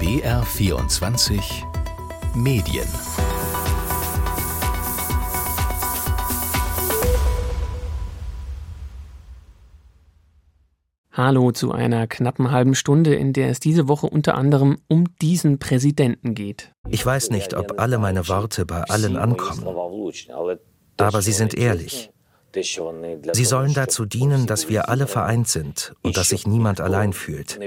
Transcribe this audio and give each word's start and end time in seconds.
BR24 0.00 1.42
Medien 2.34 2.88
Hallo 11.12 11.52
zu 11.52 11.72
einer 11.72 12.06
knappen 12.06 12.50
halben 12.50 12.74
Stunde, 12.74 13.14
in 13.14 13.34
der 13.34 13.50
es 13.50 13.60
diese 13.60 13.88
Woche 13.88 14.06
unter 14.06 14.36
anderem 14.36 14.78
um 14.88 15.04
diesen 15.20 15.58
Präsidenten 15.58 16.34
geht. 16.34 16.72
Ich 16.88 17.04
weiß 17.04 17.28
nicht, 17.28 17.52
ob 17.52 17.78
alle 17.78 17.98
meine 17.98 18.26
Worte 18.26 18.64
bei 18.64 18.82
allen 18.84 19.18
ankommen, 19.18 19.66
aber 20.96 21.20
sie 21.20 21.32
sind 21.32 21.52
ehrlich. 21.52 22.10
Sie 22.52 23.44
sollen 23.44 23.74
dazu 23.74 24.04
dienen, 24.06 24.46
dass 24.46 24.68
wir 24.68 24.88
alle 24.88 25.06
vereint 25.06 25.48
sind 25.48 25.94
und 26.02 26.16
dass 26.16 26.30
sich 26.30 26.46
niemand 26.46 26.80
allein 26.80 27.12
fühlt. 27.12 27.58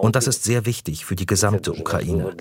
Und 0.00 0.16
das 0.16 0.26
ist 0.26 0.44
sehr 0.44 0.66
wichtig 0.66 1.04
für 1.04 1.16
die 1.16 1.26
gesamte 1.26 1.72
Ukraine. 1.72 2.34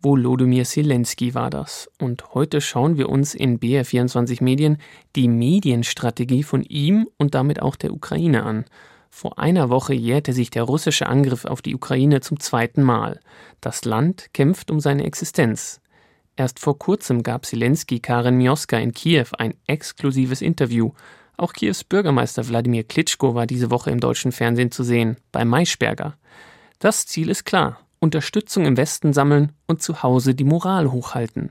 Volodymyr 0.00 0.64
Zelensky 0.64 1.34
war 1.34 1.50
das. 1.50 1.90
Und 1.98 2.32
heute 2.32 2.60
schauen 2.60 2.96
wir 2.96 3.08
uns 3.08 3.34
in 3.34 3.58
BR24 3.58 4.44
Medien 4.44 4.78
die 5.16 5.26
Medienstrategie 5.26 6.44
von 6.44 6.62
ihm 6.62 7.08
und 7.18 7.34
damit 7.34 7.60
auch 7.60 7.74
der 7.74 7.92
Ukraine 7.92 8.44
an. 8.44 8.64
Vor 9.10 9.40
einer 9.40 9.70
Woche 9.70 9.94
jährte 9.94 10.32
sich 10.32 10.50
der 10.50 10.62
russische 10.62 11.08
Angriff 11.08 11.44
auf 11.44 11.62
die 11.62 11.74
Ukraine 11.74 12.20
zum 12.20 12.38
zweiten 12.38 12.82
Mal. 12.82 13.18
Das 13.60 13.84
Land 13.84 14.32
kämpft 14.32 14.70
um 14.70 14.78
seine 14.78 15.02
Existenz. 15.02 15.80
Erst 16.38 16.60
vor 16.60 16.78
kurzem 16.78 17.24
gab 17.24 17.46
Zelensky 17.46 17.98
Karen 17.98 18.36
Mioska 18.36 18.78
in 18.78 18.92
Kiew 18.92 19.26
ein 19.38 19.54
exklusives 19.66 20.40
Interview. 20.40 20.92
Auch 21.36 21.52
Kiews 21.52 21.82
Bürgermeister 21.82 22.46
Wladimir 22.46 22.84
Klitschko 22.84 23.34
war 23.34 23.44
diese 23.44 23.72
Woche 23.72 23.90
im 23.90 23.98
deutschen 23.98 24.30
Fernsehen 24.30 24.70
zu 24.70 24.84
sehen, 24.84 25.16
bei 25.32 25.44
Maischberger. 25.44 26.16
Das 26.78 27.06
Ziel 27.06 27.28
ist 27.28 27.44
klar. 27.44 27.80
Unterstützung 27.98 28.66
im 28.66 28.76
Westen 28.76 29.12
sammeln 29.12 29.50
und 29.66 29.82
zu 29.82 30.04
Hause 30.04 30.36
die 30.36 30.44
Moral 30.44 30.92
hochhalten. 30.92 31.50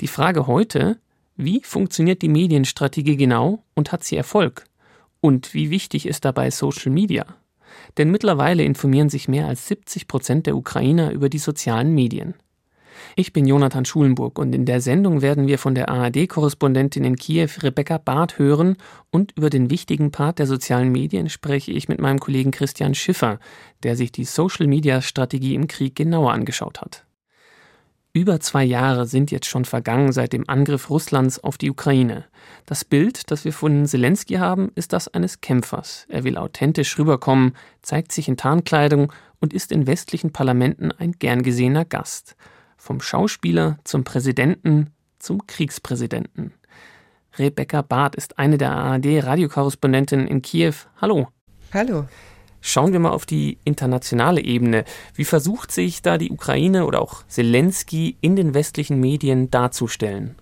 Die 0.00 0.06
Frage 0.06 0.46
heute, 0.46 1.00
wie 1.34 1.60
funktioniert 1.64 2.22
die 2.22 2.28
Medienstrategie 2.28 3.16
genau 3.16 3.64
und 3.74 3.90
hat 3.90 4.04
sie 4.04 4.16
Erfolg? 4.16 4.66
Und 5.20 5.54
wie 5.54 5.70
wichtig 5.70 6.06
ist 6.06 6.24
dabei 6.24 6.52
Social 6.52 6.92
Media? 6.92 7.26
Denn 7.96 8.12
mittlerweile 8.12 8.62
informieren 8.62 9.08
sich 9.10 9.26
mehr 9.26 9.48
als 9.48 9.66
70 9.66 10.06
Prozent 10.06 10.46
der 10.46 10.56
Ukrainer 10.56 11.10
über 11.10 11.28
die 11.28 11.38
sozialen 11.38 11.96
Medien. 11.96 12.34
Ich 13.16 13.32
bin 13.32 13.46
Jonathan 13.46 13.84
Schulenburg 13.84 14.38
und 14.38 14.54
in 14.54 14.64
der 14.64 14.80
Sendung 14.80 15.22
werden 15.22 15.46
wir 15.46 15.58
von 15.58 15.74
der 15.74 15.88
ARD-Korrespondentin 15.88 17.04
in 17.04 17.16
Kiew 17.16 17.48
Rebecca 17.62 17.98
Barth 17.98 18.38
hören 18.38 18.76
und 19.10 19.32
über 19.36 19.50
den 19.50 19.70
wichtigen 19.70 20.10
Part 20.10 20.38
der 20.38 20.46
sozialen 20.46 20.92
Medien 20.92 21.28
spreche 21.28 21.72
ich 21.72 21.88
mit 21.88 22.00
meinem 22.00 22.20
Kollegen 22.20 22.50
Christian 22.50 22.94
Schiffer, 22.94 23.38
der 23.82 23.96
sich 23.96 24.12
die 24.12 24.24
Social-Media-Strategie 24.24 25.54
im 25.54 25.68
Krieg 25.68 25.96
genauer 25.96 26.32
angeschaut 26.32 26.80
hat. 26.80 27.04
Über 28.14 28.40
zwei 28.40 28.64
Jahre 28.64 29.06
sind 29.06 29.30
jetzt 29.30 29.46
schon 29.46 29.64
vergangen 29.64 30.12
seit 30.12 30.32
dem 30.32 30.48
Angriff 30.48 30.90
Russlands 30.90 31.38
auf 31.44 31.58
die 31.58 31.70
Ukraine. 31.70 32.24
Das 32.66 32.84
Bild, 32.84 33.30
das 33.30 33.44
wir 33.44 33.52
von 33.52 33.86
Zelensky 33.86 34.34
haben, 34.34 34.72
ist 34.74 34.92
das 34.92 35.08
eines 35.08 35.40
Kämpfers. 35.40 36.06
Er 36.08 36.24
will 36.24 36.38
authentisch 36.38 36.98
rüberkommen, 36.98 37.52
zeigt 37.82 38.10
sich 38.10 38.26
in 38.26 38.36
Tarnkleidung 38.36 39.12
und 39.40 39.52
ist 39.52 39.70
in 39.70 39.86
westlichen 39.86 40.32
Parlamenten 40.32 40.90
ein 40.90 41.12
gern 41.12 41.42
gesehener 41.42 41.84
Gast. 41.84 42.34
Vom 42.78 43.02
Schauspieler 43.02 43.78
zum 43.84 44.04
Präsidenten 44.04 44.90
zum 45.18 45.46
Kriegspräsidenten. 45.46 46.54
Rebecca 47.36 47.82
Barth 47.82 48.14
ist 48.14 48.38
eine 48.38 48.56
der 48.56 48.70
ARD-Radiokorrespondentinnen 48.70 50.26
in 50.26 50.40
Kiew. 50.42 50.74
Hallo. 51.00 51.28
Hallo. 51.74 52.06
Schauen 52.60 52.92
wir 52.92 53.00
mal 53.00 53.10
auf 53.10 53.26
die 53.26 53.58
internationale 53.64 54.40
Ebene. 54.40 54.84
Wie 55.14 55.24
versucht 55.24 55.70
sich 55.70 56.02
da 56.02 56.18
die 56.18 56.30
Ukraine 56.30 56.86
oder 56.86 57.02
auch 57.02 57.26
Zelensky 57.26 58.16
in 58.20 58.36
den 58.36 58.54
westlichen 58.54 58.98
Medien 58.98 59.50
darzustellen? 59.50 60.36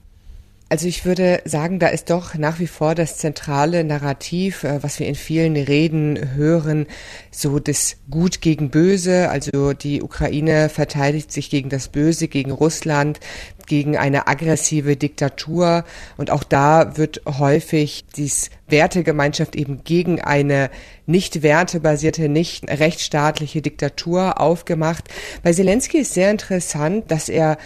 Also 0.68 0.88
ich 0.88 1.04
würde 1.04 1.42
sagen, 1.44 1.78
da 1.78 1.86
ist 1.86 2.10
doch 2.10 2.34
nach 2.34 2.58
wie 2.58 2.66
vor 2.66 2.96
das 2.96 3.18
zentrale 3.18 3.84
Narrativ, 3.84 4.64
äh, 4.64 4.82
was 4.82 4.98
wir 4.98 5.06
in 5.06 5.14
vielen 5.14 5.56
Reden 5.56 6.34
hören, 6.34 6.86
so 7.30 7.60
das 7.60 7.98
Gut 8.10 8.40
gegen 8.40 8.70
Böse. 8.70 9.30
Also 9.30 9.74
die 9.74 10.02
Ukraine 10.02 10.68
verteidigt 10.68 11.30
sich 11.30 11.50
gegen 11.50 11.68
das 11.68 11.86
Böse, 11.86 12.26
gegen 12.26 12.50
Russland, 12.50 13.20
gegen 13.68 13.96
eine 13.96 14.26
aggressive 14.26 14.96
Diktatur. 14.96 15.84
Und 16.16 16.32
auch 16.32 16.42
da 16.42 16.96
wird 16.96 17.22
häufig 17.26 18.04
dies 18.16 18.50
Wertegemeinschaft 18.66 19.54
eben 19.54 19.84
gegen 19.84 20.20
eine 20.20 20.70
nicht 21.06 21.44
wertebasierte, 21.44 22.28
nicht 22.28 22.68
rechtsstaatliche 22.68 23.62
Diktatur 23.62 24.40
aufgemacht. 24.40 25.04
Bei 25.44 25.52
Zelensky 25.52 25.98
ist 25.98 26.14
sehr 26.14 26.32
interessant, 26.32 27.12
dass 27.12 27.28
er 27.28 27.58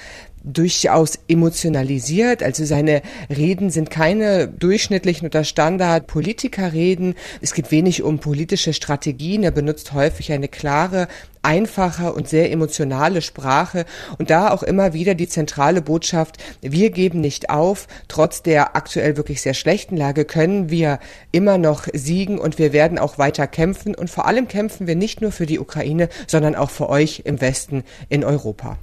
durchaus 0.42 1.18
emotionalisiert. 1.28 2.42
Also 2.42 2.64
seine 2.64 3.02
Reden 3.28 3.70
sind 3.70 3.90
keine 3.90 4.48
durchschnittlichen 4.48 5.26
oder 5.26 5.44
Standard-Politikerreden. 5.44 7.14
Es 7.40 7.54
geht 7.54 7.70
wenig 7.70 8.02
um 8.02 8.18
politische 8.18 8.72
Strategien. 8.72 9.42
Er 9.42 9.50
benutzt 9.50 9.92
häufig 9.92 10.32
eine 10.32 10.48
klare, 10.48 11.08
einfache 11.42 12.12
und 12.12 12.28
sehr 12.28 12.50
emotionale 12.50 13.22
Sprache 13.22 13.86
und 14.18 14.30
da 14.30 14.50
auch 14.50 14.62
immer 14.62 14.92
wieder 14.92 15.14
die 15.14 15.28
zentrale 15.28 15.82
Botschaft, 15.82 16.36
wir 16.60 16.90
geben 16.90 17.20
nicht 17.20 17.50
auf, 17.50 17.86
trotz 18.08 18.42
der 18.42 18.76
aktuell 18.76 19.16
wirklich 19.16 19.40
sehr 19.40 19.54
schlechten 19.54 19.96
Lage 19.96 20.24
können 20.24 20.70
wir 20.70 20.98
immer 21.32 21.58
noch 21.58 21.86
siegen 21.92 22.38
und 22.38 22.58
wir 22.58 22.72
werden 22.72 22.98
auch 22.98 23.18
weiter 23.18 23.46
kämpfen 23.46 23.94
und 23.94 24.10
vor 24.10 24.26
allem 24.26 24.48
kämpfen 24.48 24.86
wir 24.86 24.96
nicht 24.96 25.20
nur 25.22 25.32
für 25.32 25.46
die 25.46 25.58
Ukraine, 25.58 26.08
sondern 26.26 26.54
auch 26.54 26.70
für 26.70 26.88
euch 26.88 27.22
im 27.24 27.40
Westen 27.40 27.84
in 28.08 28.24
Europa. 28.24 28.78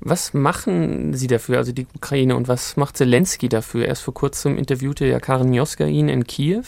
Was 0.00 0.32
machen 0.32 1.14
Sie 1.14 1.26
dafür, 1.26 1.58
also 1.58 1.72
die 1.72 1.86
Ukraine, 1.94 2.36
und 2.36 2.48
was 2.48 2.76
macht 2.76 2.96
Zelensky 2.96 3.48
dafür? 3.48 3.86
Erst 3.86 4.02
vor 4.02 4.14
kurzem 4.14 4.56
interviewte 4.56 5.06
ja 5.06 5.18
Karin 5.18 5.52
Joska 5.52 5.86
ihn 5.86 6.08
in 6.08 6.24
Kiew. 6.24 6.64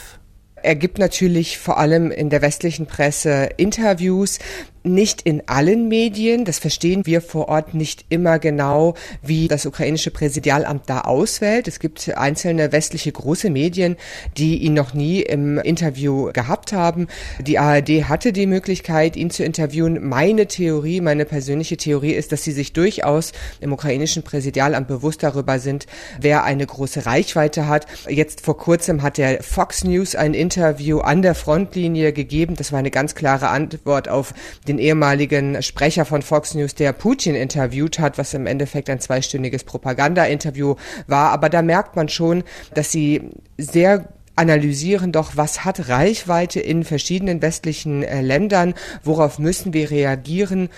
Er 0.63 0.75
gibt 0.75 0.99
natürlich 0.99 1.59
vor 1.59 1.79
allem 1.79 2.11
in 2.11 2.29
der 2.29 2.43
westlichen 2.43 2.87
Presse 2.87 3.49
Interviews, 3.57 4.39
nicht 4.83 5.23
in 5.23 5.43
allen 5.47 5.89
Medien, 5.89 6.45
das 6.45 6.59
verstehen 6.59 7.05
wir 7.05 7.21
vor 7.21 7.49
Ort 7.49 7.75
nicht 7.75 8.07
immer 8.09 8.39
genau, 8.39 8.95
wie 9.23 9.49
das 9.49 9.67
ukrainische 9.67 10.11
Präsidialamt 10.11 10.89
da 10.89 11.03
auswählt. 11.03 11.69
Es 11.69 11.81
gibt 11.81 12.17
einzelne 12.17 12.73
westliche 12.73 13.13
große 13.13 13.51
Medien, 13.51 13.97
die 14.37 14.59
ihn 14.59 14.75
noch 14.75 14.95
nie 14.95 15.21
im 15.21 15.59
Interview 15.59 16.31
gehabt 16.33 16.73
haben. 16.73 17.09
Die 17.41 17.59
ARD 17.59 18.09
hatte 18.09 18.33
die 18.33 18.47
Möglichkeit, 18.47 19.17
ihn 19.17 19.31
zu 19.31 19.45
interviewen. 19.45 20.09
Meine 20.09 20.47
Theorie, 20.47 21.01
meine 21.01 21.25
persönliche 21.25 21.77
Theorie 21.77 22.13
ist, 22.13 22.33
dass 22.33 22.45
sie 22.45 22.53
sich 22.53 22.73
durchaus 22.73 23.33
im 23.61 23.73
ukrainischen 23.73 24.23
Präsidialamt 24.23 24.89
bewusst 24.89 25.23
darüber 25.23 25.59
sind, 25.59 25.87
wer 26.21 26.45
eine 26.45 26.67
große 26.67 27.05
Reichweite 27.05 27.69
hat. 27.69 27.87
Jetzt 28.09 28.41
vor 28.41 28.57
kurzem 28.57 29.03
hat 29.03 29.19
der 29.19 29.43
Fox 29.43 29.85
News 29.85 30.15
ein 30.15 30.33
Interview 30.33 31.01
an 31.01 31.21
der 31.23 31.35
Frontlinie 31.35 32.13
gegeben. 32.13 32.55
Das 32.57 32.73
war 32.73 32.79
eine 32.79 32.91
ganz 32.91 33.15
klare 33.15 33.49
Antwort 33.49 34.09
auf 34.09 34.33
den 34.71 34.79
ehemaligen 34.79 35.63
Sprecher 35.63 36.05
von 36.05 36.23
Fox 36.23 36.55
News, 36.55 36.75
der 36.75 36.93
Putin 36.93 37.35
interviewt 37.35 37.99
hat, 37.99 38.19
was 38.19 38.35
im 38.35 38.47
Endeffekt 38.47 38.89
ein 38.89 39.01
zweistündiges 39.01 39.65
Propaganda-Interview 39.65 40.77
war. 41.09 41.33
Aber 41.33 41.49
da 41.49 41.61
merkt 41.61 41.97
man 41.97 42.09
schon, 42.09 42.45
dass 42.75 42.93
sie 42.93 43.31
sehr 43.59 44.09
analysieren 44.41 45.13
doch, 45.13 45.37
was 45.37 45.67
hat 45.67 45.89
Reichweite 45.91 46.61
in 46.61 46.83
verschiedenen 46.83 47.43
westlichen 47.43 48.03
äh, 48.03 48.23
Ländern, 48.23 48.73
worauf 49.05 49.39
müssen 49.39 49.75
wir 49.75 49.91
reagieren. 49.91 50.71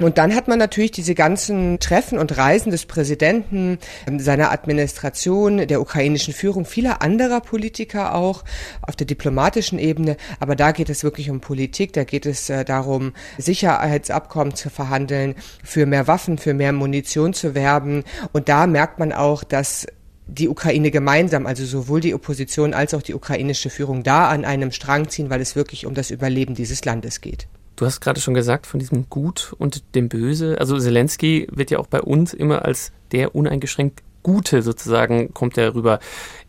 Und 0.00 0.16
dann 0.16 0.36
hat 0.36 0.46
man 0.46 0.60
natürlich 0.60 0.92
diese 0.92 1.16
ganzen 1.16 1.80
Treffen 1.80 2.18
und 2.18 2.36
Reisen 2.36 2.70
des 2.70 2.86
Präsidenten, 2.86 3.78
ähm, 4.06 4.20
seiner 4.20 4.52
Administration, 4.52 5.66
der 5.66 5.80
ukrainischen 5.80 6.32
Führung, 6.32 6.64
vieler 6.64 7.02
anderer 7.02 7.40
Politiker 7.40 8.14
auch 8.14 8.44
auf 8.82 8.94
der 8.94 9.08
diplomatischen 9.08 9.80
Ebene. 9.80 10.16
Aber 10.38 10.54
da 10.54 10.70
geht 10.70 10.88
es 10.88 11.02
wirklich 11.02 11.28
um 11.28 11.40
Politik, 11.40 11.92
da 11.94 12.04
geht 12.04 12.24
es 12.24 12.48
äh, 12.48 12.64
darum, 12.64 13.14
Sicherheitsabkommen 13.36 14.54
zu 14.54 14.70
verhandeln, 14.70 15.34
für 15.64 15.86
mehr 15.86 16.06
Waffen, 16.06 16.38
für 16.38 16.54
mehr 16.54 16.72
Munition 16.72 17.34
zu 17.34 17.56
werben. 17.56 18.04
Und 18.32 18.48
da 18.48 18.68
merkt 18.68 19.00
man 19.00 19.12
auch, 19.12 19.42
dass 19.42 19.88
die 20.28 20.48
Ukraine 20.48 20.90
gemeinsam, 20.90 21.46
also 21.46 21.64
sowohl 21.64 22.00
die 22.00 22.14
Opposition 22.14 22.74
als 22.74 22.94
auch 22.94 23.02
die 23.02 23.14
ukrainische 23.14 23.70
Führung 23.70 24.02
da 24.02 24.28
an 24.28 24.44
einem 24.44 24.70
Strang 24.70 25.08
ziehen, 25.08 25.30
weil 25.30 25.40
es 25.40 25.56
wirklich 25.56 25.86
um 25.86 25.94
das 25.94 26.10
Überleben 26.10 26.54
dieses 26.54 26.84
Landes 26.84 27.20
geht. 27.20 27.48
Du 27.76 27.86
hast 27.86 28.00
gerade 28.00 28.20
schon 28.20 28.34
gesagt 28.34 28.66
von 28.66 28.80
diesem 28.80 29.08
Gut 29.08 29.54
und 29.58 29.94
dem 29.94 30.08
Böse. 30.08 30.56
Also 30.58 30.78
Zelensky 30.78 31.46
wird 31.50 31.70
ja 31.70 31.78
auch 31.78 31.86
bei 31.86 32.02
uns 32.02 32.34
immer 32.34 32.64
als 32.64 32.92
der 33.12 33.34
uneingeschränkt 33.34 34.02
Gute 34.22 34.62
sozusagen 34.62 35.32
kommt 35.32 35.56
er 35.56 35.74
rüber. 35.74 36.00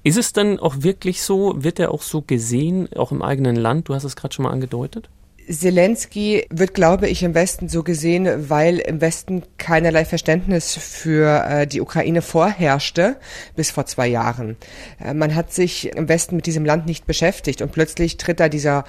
Ist 0.04 0.18
es 0.18 0.34
dann 0.34 0.60
auch 0.60 0.78
wirklich 0.80 1.22
so? 1.22 1.64
Wird 1.64 1.80
er 1.80 1.92
auch 1.92 2.02
so 2.02 2.22
gesehen, 2.22 2.90
auch 2.94 3.12
im 3.12 3.22
eigenen 3.22 3.56
Land? 3.56 3.88
Du 3.88 3.94
hast 3.94 4.04
es 4.04 4.16
gerade 4.16 4.34
schon 4.34 4.44
mal 4.44 4.52
angedeutet. 4.52 5.08
Zelensky 5.50 6.46
wird, 6.52 6.76
glaube 6.76 7.10
ich, 7.10 7.24
im 7.24 7.34
Westen 7.34 7.70
so 7.70 7.82
gesehen, 7.82 8.50
weil 8.50 8.78
im 8.78 9.02
Westen 9.02 9.44
keinerlei 9.58 10.06
Verständnis 10.06 10.76
für 10.76 11.44
äh, 11.44 11.68
die 11.68 11.82
Ukraine 11.82 12.22
vorherrschte 12.22 13.18
bis 13.56 13.72
vor 13.72 13.88
zwei 13.88 14.08
Jahren. 14.08 14.58
Äh, 15.04 15.16
man 15.16 15.34
hat 15.34 15.52
sich 15.52 15.96
im 15.96 16.08
Westen 16.08 16.36
mit 16.36 16.46
diesem 16.46 16.66
Land 16.66 16.86
nicht 16.86 17.08
beschäftigt 17.08 17.64
und 17.64 17.72
plötzlich 17.72 18.18
tritt 18.18 18.40
da 18.40 18.48
dieser 18.48 18.84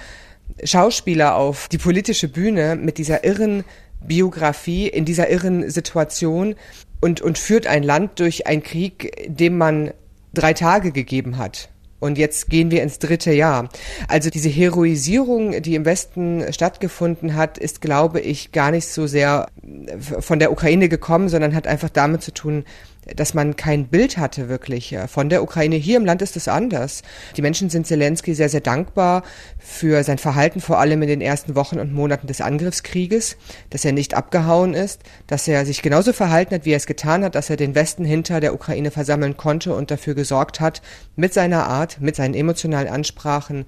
Schauspieler 0.62 1.36
auf 1.36 1.68
die 1.68 1.78
politische 1.78 2.28
Bühne 2.28 2.76
mit 2.76 2.98
dieser 2.98 3.24
irren 3.24 3.64
Biografie, 4.06 4.86
in 4.86 5.06
dieser 5.06 5.30
irren 5.30 5.70
Situation 5.70 6.56
und, 7.00 7.22
und 7.22 7.38
führt 7.38 7.66
ein 7.66 7.82
Land 7.82 8.20
durch 8.20 8.46
einen 8.46 8.62
Krieg, 8.62 9.12
dem 9.26 9.56
man 9.56 9.92
drei 10.34 10.52
Tage 10.52 10.92
gegeben 10.92 11.38
hat. 11.38 11.69
Und 12.00 12.18
jetzt 12.18 12.48
gehen 12.48 12.70
wir 12.70 12.82
ins 12.82 12.98
dritte 12.98 13.32
Jahr. 13.32 13.68
Also 14.08 14.30
diese 14.30 14.48
Heroisierung, 14.48 15.62
die 15.62 15.74
im 15.74 15.84
Westen 15.84 16.52
stattgefunden 16.52 17.36
hat, 17.36 17.58
ist, 17.58 17.80
glaube 17.80 18.20
ich, 18.20 18.52
gar 18.52 18.70
nicht 18.70 18.88
so 18.88 19.06
sehr 19.06 19.48
von 20.18 20.38
der 20.38 20.50
Ukraine 20.50 20.88
gekommen, 20.88 21.28
sondern 21.28 21.54
hat 21.54 21.66
einfach 21.66 21.90
damit 21.90 22.22
zu 22.22 22.32
tun, 22.32 22.64
dass 23.16 23.34
man 23.34 23.56
kein 23.56 23.86
Bild 23.88 24.18
hatte 24.18 24.48
wirklich 24.48 24.92
äh, 24.92 25.08
von 25.08 25.28
der 25.28 25.42
Ukraine. 25.42 25.76
Hier 25.76 25.96
im 25.96 26.04
Land 26.04 26.22
ist 26.22 26.36
es 26.36 26.48
anders. 26.48 27.02
Die 27.36 27.42
Menschen 27.42 27.70
sind 27.70 27.86
Zelensky 27.86 28.34
sehr, 28.34 28.48
sehr 28.48 28.60
dankbar 28.60 29.22
für 29.58 30.04
sein 30.04 30.18
Verhalten, 30.18 30.60
vor 30.60 30.78
allem 30.78 31.02
in 31.02 31.08
den 31.08 31.20
ersten 31.20 31.54
Wochen 31.54 31.78
und 31.78 31.92
Monaten 31.92 32.26
des 32.26 32.40
Angriffskrieges, 32.40 33.36
dass 33.70 33.84
er 33.84 33.92
nicht 33.92 34.14
abgehauen 34.14 34.74
ist, 34.74 35.02
dass 35.26 35.48
er 35.48 35.64
sich 35.64 35.82
genauso 35.82 36.12
verhalten 36.12 36.54
hat, 36.54 36.64
wie 36.64 36.72
er 36.72 36.76
es 36.76 36.86
getan 36.86 37.24
hat, 37.24 37.34
dass 37.34 37.50
er 37.50 37.56
den 37.56 37.74
Westen 37.74 38.04
hinter 38.04 38.40
der 38.40 38.54
Ukraine 38.54 38.90
versammeln 38.90 39.36
konnte 39.36 39.74
und 39.74 39.90
dafür 39.90 40.14
gesorgt 40.14 40.60
hat, 40.60 40.82
mit 41.16 41.32
seiner 41.32 41.66
Art, 41.66 42.00
mit 42.00 42.16
seinen 42.16 42.34
emotionalen 42.34 42.88
Ansprachen, 42.88 43.64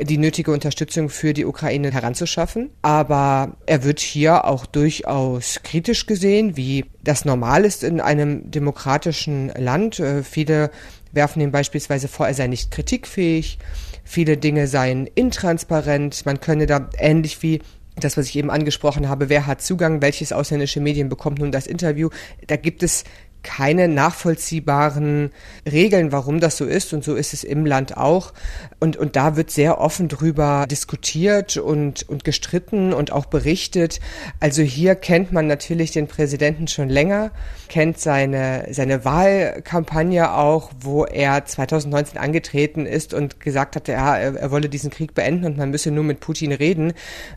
die 0.00 0.18
nötige 0.18 0.52
Unterstützung 0.52 1.08
für 1.08 1.32
die 1.32 1.44
Ukraine 1.44 1.90
heranzuschaffen. 1.90 2.70
Aber 2.82 3.56
er 3.66 3.84
wird 3.84 4.00
hier 4.00 4.44
auch 4.44 4.66
durchaus 4.66 5.60
kritisch 5.62 6.06
gesehen, 6.06 6.56
wie 6.56 6.84
das 7.02 7.24
normal 7.24 7.64
ist 7.64 7.84
in 7.84 8.00
einem 8.00 8.50
demokratischen 8.50 9.48
Land. 9.48 10.00
Äh, 10.00 10.22
viele 10.22 10.70
werfen 11.12 11.40
ihm 11.40 11.52
beispielsweise 11.52 12.08
vor, 12.08 12.26
er 12.26 12.34
sei 12.34 12.46
nicht 12.46 12.70
kritikfähig. 12.70 13.58
Viele 14.04 14.36
Dinge 14.36 14.66
seien 14.66 15.06
intransparent. 15.06 16.26
Man 16.26 16.40
könne 16.40 16.66
da 16.66 16.88
ähnlich 16.98 17.42
wie 17.42 17.60
das, 17.96 18.16
was 18.16 18.28
ich 18.28 18.36
eben 18.36 18.50
angesprochen 18.50 19.08
habe, 19.08 19.28
wer 19.28 19.46
hat 19.46 19.60
Zugang, 19.60 20.00
welches 20.00 20.32
ausländische 20.32 20.80
Medien 20.80 21.10
bekommt 21.10 21.40
nun 21.40 21.52
das 21.52 21.66
Interview. 21.66 22.08
Da 22.46 22.56
gibt 22.56 22.82
es 22.82 23.04
keine 23.42 23.88
nachvollziehbaren 23.88 25.30
Regeln, 25.70 26.12
warum 26.12 26.40
das 26.40 26.56
so 26.56 26.64
ist. 26.64 26.92
Und 26.92 27.04
so 27.04 27.14
ist 27.14 27.32
es 27.32 27.44
im 27.44 27.66
Land 27.66 27.96
auch. 27.96 28.32
Und, 28.80 28.96
und 28.96 29.16
da 29.16 29.36
wird 29.36 29.50
sehr 29.50 29.80
offen 29.80 30.08
drüber 30.08 30.66
diskutiert 30.70 31.56
und, 31.56 32.08
und 32.08 32.24
gestritten 32.24 32.92
und 32.92 33.12
auch 33.12 33.26
berichtet. 33.26 34.00
Also 34.40 34.62
hier 34.62 34.94
kennt 34.94 35.32
man 35.32 35.46
natürlich 35.46 35.90
den 35.90 36.06
Präsidenten 36.06 36.68
schon 36.68 36.88
länger, 36.88 37.30
kennt 37.68 37.98
seine, 37.98 38.68
seine 38.70 39.04
Wahlkampagne 39.04 40.32
auch, 40.34 40.70
wo 40.80 41.04
er 41.04 41.44
2019 41.44 42.18
angetreten 42.18 42.86
ist 42.86 43.14
und 43.14 43.40
gesagt 43.40 43.76
hatte, 43.76 43.92
ja, 43.92 44.16
er, 44.16 44.36
er 44.36 44.50
wolle 44.50 44.68
diesen 44.68 44.90
Krieg 44.90 45.14
beenden 45.14 45.46
und 45.46 45.56
man 45.58 45.70
müsse 45.70 45.90
nur 45.90 46.04
mit 46.04 46.20
Putin 46.20 46.52
reden. 46.52 46.92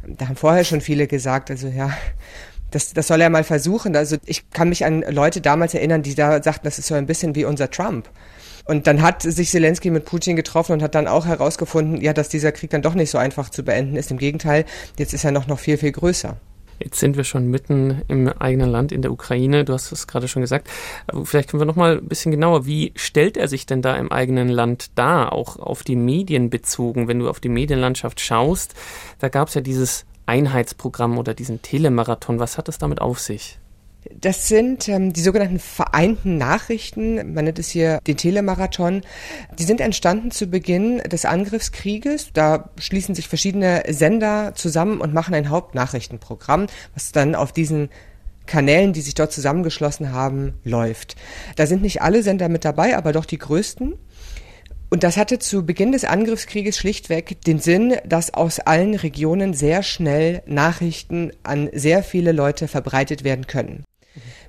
Da 0.07 0.27
haben 0.27 0.35
vorher 0.35 0.63
schon 0.63 0.81
viele 0.81 1.07
gesagt, 1.07 1.49
also 1.49 1.67
ja, 1.67 1.91
das, 2.71 2.93
das 2.93 3.07
soll 3.07 3.21
er 3.21 3.29
mal 3.29 3.43
versuchen. 3.43 3.95
Also 3.95 4.17
ich 4.25 4.49
kann 4.51 4.69
mich 4.69 4.85
an 4.85 5.03
Leute 5.09 5.41
damals 5.41 5.73
erinnern, 5.73 6.03
die 6.03 6.15
da 6.15 6.41
sagten, 6.41 6.65
das 6.65 6.79
ist 6.79 6.87
so 6.87 6.95
ein 6.95 7.05
bisschen 7.05 7.35
wie 7.35 7.45
unser 7.45 7.69
Trump. 7.69 8.09
Und 8.65 8.87
dann 8.87 9.01
hat 9.01 9.21
sich 9.21 9.49
Zelensky 9.49 9.91
mit 9.91 10.05
Putin 10.05 10.35
getroffen 10.35 10.73
und 10.73 10.81
hat 10.81 10.95
dann 10.95 11.07
auch 11.07 11.25
herausgefunden, 11.27 12.01
ja, 12.01 12.13
dass 12.13 12.29
dieser 12.29 12.51
Krieg 12.51 12.71
dann 12.71 12.81
doch 12.81 12.95
nicht 12.95 13.11
so 13.11 13.19
einfach 13.19 13.49
zu 13.49 13.63
beenden 13.63 13.95
ist. 13.95 14.09
Im 14.09 14.17
Gegenteil, 14.17 14.65
jetzt 14.97 15.13
ist 15.13 15.23
er 15.23 15.31
noch, 15.31 15.45
noch 15.45 15.59
viel, 15.59 15.77
viel 15.77 15.91
größer. 15.91 16.35
Jetzt 16.79 16.99
sind 16.99 17.15
wir 17.15 17.23
schon 17.23 17.49
mitten 17.49 18.01
im 18.09 18.27
eigenen 18.27 18.69
Land, 18.69 18.91
in 18.91 19.01
der 19.01 19.11
Ukraine. 19.11 19.63
Du 19.63 19.71
hast 19.71 19.91
es 19.91 20.07
gerade 20.07 20.27
schon 20.27 20.41
gesagt. 20.41 20.67
Vielleicht 21.23 21.49
können 21.49 21.61
wir 21.61 21.65
noch 21.65 21.77
mal 21.77 21.99
ein 21.99 22.07
bisschen 22.07 22.31
genauer. 22.31 22.65
Wie 22.65 22.91
stellt 22.95 23.37
er 23.37 23.47
sich 23.47 23.65
denn 23.65 23.81
da 23.81 23.95
im 23.95 24.11
eigenen 24.11 24.49
Land 24.49 24.91
dar, 24.95 25.31
auch 25.31 25.57
auf 25.57 25.83
die 25.83 25.95
Medien 25.95 26.49
bezogen? 26.49 27.07
Wenn 27.07 27.19
du 27.19 27.29
auf 27.29 27.39
die 27.39 27.49
Medienlandschaft 27.49 28.19
schaust, 28.19 28.73
da 29.19 29.29
gab 29.29 29.47
es 29.47 29.53
ja 29.53 29.61
dieses 29.61 30.05
Einheitsprogramm 30.25 31.17
oder 31.17 31.33
diesen 31.33 31.61
Telemarathon. 31.61 32.39
Was 32.39 32.57
hat 32.57 32.69
es 32.69 32.77
damit 32.77 33.01
auf 33.01 33.19
sich? 33.19 33.59
Das 34.13 34.47
sind 34.47 34.87
ähm, 34.87 35.13
die 35.13 35.21
sogenannten 35.21 35.59
vereinten 35.59 36.37
Nachrichten, 36.37 37.33
man 37.33 37.45
nennt 37.45 37.57
es 37.57 37.69
hier 37.69 37.99
den 38.05 38.17
Telemarathon. 38.17 39.01
Die 39.57 39.63
sind 39.63 39.81
entstanden 39.81 40.29
zu 40.29 40.47
Beginn 40.47 40.99
des 40.99 41.25
Angriffskrieges. 41.25 42.29
Da 42.33 42.69
schließen 42.77 43.15
sich 43.15 43.27
verschiedene 43.27 43.83
Sender 43.89 44.53
zusammen 44.53 45.01
und 45.01 45.13
machen 45.13 45.33
ein 45.33 45.49
Hauptnachrichtenprogramm, 45.49 46.67
was 46.93 47.11
dann 47.13 47.33
auf 47.33 47.51
diesen 47.51 47.89
Kanälen, 48.45 48.93
die 48.93 49.01
sich 49.01 49.15
dort 49.15 49.31
zusammengeschlossen 49.31 50.11
haben, 50.11 50.53
läuft. 50.63 51.15
Da 51.55 51.65
sind 51.65 51.81
nicht 51.81 52.03
alle 52.03 52.21
Sender 52.21 52.47
mit 52.47 52.63
dabei, 52.63 52.95
aber 52.95 53.11
doch 53.11 53.25
die 53.25 53.39
größten. 53.39 53.95
Und 54.89 55.03
das 55.03 55.17
hatte 55.17 55.39
zu 55.39 55.65
Beginn 55.65 55.91
des 55.91 56.05
Angriffskrieges 56.05 56.77
schlichtweg 56.77 57.41
den 57.41 57.59
Sinn, 57.59 57.95
dass 58.05 58.33
aus 58.33 58.59
allen 58.59 58.93
Regionen 58.93 59.53
sehr 59.53 59.83
schnell 59.83 60.43
Nachrichten 60.45 61.31
an 61.43 61.69
sehr 61.73 62.03
viele 62.03 62.31
Leute 62.31 62.67
verbreitet 62.67 63.23
werden 63.23 63.47
können. 63.47 63.83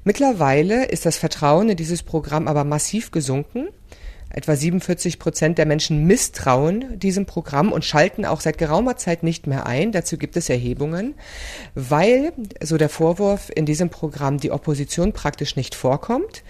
Mittlerweile 0.04 0.84
ist 0.84 1.04
das 1.04 1.18
Vertrauen 1.18 1.70
in 1.70 1.76
dieses 1.76 2.02
Programm 2.02 2.46
aber 2.46 2.64
massiv 2.64 3.10
gesunken. 3.10 3.68
Etwa 4.36 4.54
47 4.54 5.18
Prozent 5.18 5.56
der 5.56 5.64
Menschen 5.64 6.04
misstrauen 6.06 6.98
diesem 6.98 7.24
Programm 7.24 7.72
und 7.72 7.86
schalten 7.86 8.26
auch 8.26 8.42
seit 8.42 8.58
geraumer 8.58 8.98
Zeit 8.98 9.22
nicht 9.22 9.46
mehr 9.46 9.64
ein. 9.64 9.92
Dazu 9.92 10.18
gibt 10.18 10.36
es 10.36 10.50
Erhebungen, 10.50 11.14
weil, 11.74 12.34
so 12.62 12.76
der 12.76 12.90
Vorwurf, 12.90 13.50
in 13.54 13.64
diesem 13.64 13.88
Programm 13.88 14.36
die 14.36 14.50
Opposition 14.50 15.14
praktisch 15.14 15.56
nicht 15.56 15.74
vorkommt. 15.74 16.44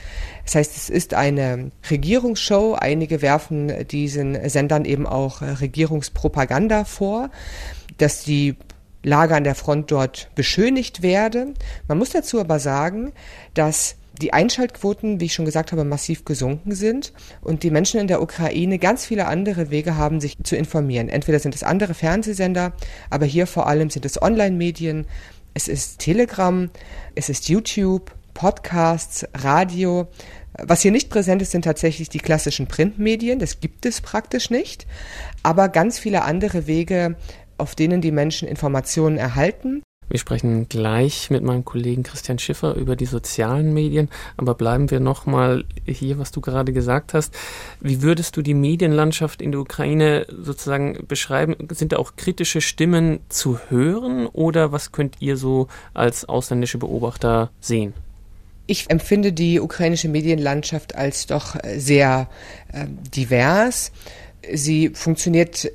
Das 0.44 0.56
heißt, 0.56 0.76
es 0.76 0.90
ist 0.90 1.14
eine 1.14 1.70
Regierungsshow. 1.88 2.74
Einige 2.74 3.22
werfen 3.22 3.86
diesen 3.86 4.48
Sendern 4.48 4.84
eben 4.84 5.06
auch 5.06 5.40
Regierungspropaganda 5.40 6.86
vor, 6.86 7.30
dass 7.98 8.24
die 8.24 8.56
Lage 9.04 9.36
an 9.36 9.44
der 9.44 9.54
Front 9.54 9.92
dort 9.92 10.28
beschönigt 10.34 11.02
werde. 11.02 11.54
Man 11.86 11.98
muss 11.98 12.10
dazu 12.10 12.40
aber 12.40 12.58
sagen, 12.58 13.12
dass 13.54 13.94
die 14.20 14.32
Einschaltquoten, 14.32 15.20
wie 15.20 15.26
ich 15.26 15.34
schon 15.34 15.44
gesagt 15.44 15.72
habe, 15.72 15.84
massiv 15.84 16.24
gesunken 16.24 16.74
sind 16.74 17.12
und 17.42 17.62
die 17.62 17.70
Menschen 17.70 18.00
in 18.00 18.06
der 18.06 18.22
Ukraine 18.22 18.78
ganz 18.78 19.04
viele 19.04 19.26
andere 19.26 19.70
Wege 19.70 19.96
haben, 19.96 20.20
sich 20.20 20.36
zu 20.42 20.56
informieren. 20.56 21.08
Entweder 21.08 21.38
sind 21.38 21.54
es 21.54 21.62
andere 21.62 21.94
Fernsehsender, 21.94 22.72
aber 23.10 23.26
hier 23.26 23.46
vor 23.46 23.66
allem 23.66 23.90
sind 23.90 24.04
es 24.04 24.20
Online-Medien, 24.20 25.06
es 25.54 25.68
ist 25.68 26.00
Telegram, 26.00 26.68
es 27.14 27.28
ist 27.28 27.48
YouTube, 27.48 28.12
Podcasts, 28.34 29.26
Radio. 29.32 30.08
Was 30.58 30.82
hier 30.82 30.90
nicht 30.90 31.08
präsent 31.08 31.40
ist, 31.40 31.52
sind 31.52 31.64
tatsächlich 31.64 32.10
die 32.10 32.18
klassischen 32.18 32.66
Printmedien. 32.66 33.38
Das 33.38 33.60
gibt 33.60 33.86
es 33.86 34.02
praktisch 34.02 34.50
nicht. 34.50 34.86
Aber 35.42 35.70
ganz 35.70 35.98
viele 35.98 36.22
andere 36.22 36.66
Wege, 36.66 37.16
auf 37.56 37.74
denen 37.74 38.02
die 38.02 38.12
Menschen 38.12 38.46
Informationen 38.46 39.16
erhalten. 39.16 39.82
Wir 40.08 40.20
sprechen 40.20 40.68
gleich 40.68 41.30
mit 41.30 41.42
meinem 41.42 41.64
Kollegen 41.64 42.04
Christian 42.04 42.38
Schiffer 42.38 42.74
über 42.74 42.94
die 42.94 43.06
sozialen 43.06 43.74
Medien, 43.74 44.08
aber 44.36 44.54
bleiben 44.54 44.90
wir 44.90 45.00
nochmal 45.00 45.64
hier, 45.84 46.18
was 46.18 46.30
du 46.30 46.40
gerade 46.40 46.72
gesagt 46.72 47.12
hast. 47.12 47.34
Wie 47.80 48.02
würdest 48.02 48.36
du 48.36 48.42
die 48.42 48.54
Medienlandschaft 48.54 49.42
in 49.42 49.50
der 49.50 49.60
Ukraine 49.60 50.26
sozusagen 50.30 51.06
beschreiben? 51.08 51.56
Sind 51.70 51.92
da 51.92 51.96
auch 51.96 52.14
kritische 52.16 52.60
Stimmen 52.60 53.20
zu 53.28 53.58
hören 53.68 54.26
oder 54.26 54.70
was 54.70 54.92
könnt 54.92 55.16
ihr 55.20 55.36
so 55.36 55.66
als 55.92 56.24
ausländische 56.24 56.78
Beobachter 56.78 57.50
sehen? 57.60 57.92
Ich 58.68 58.90
empfinde 58.90 59.32
die 59.32 59.60
ukrainische 59.60 60.08
Medienlandschaft 60.08 60.94
als 60.94 61.26
doch 61.26 61.56
sehr 61.76 62.28
äh, 62.72 62.86
divers. 63.14 63.92
Sie 64.52 64.90
funktioniert 64.90 65.70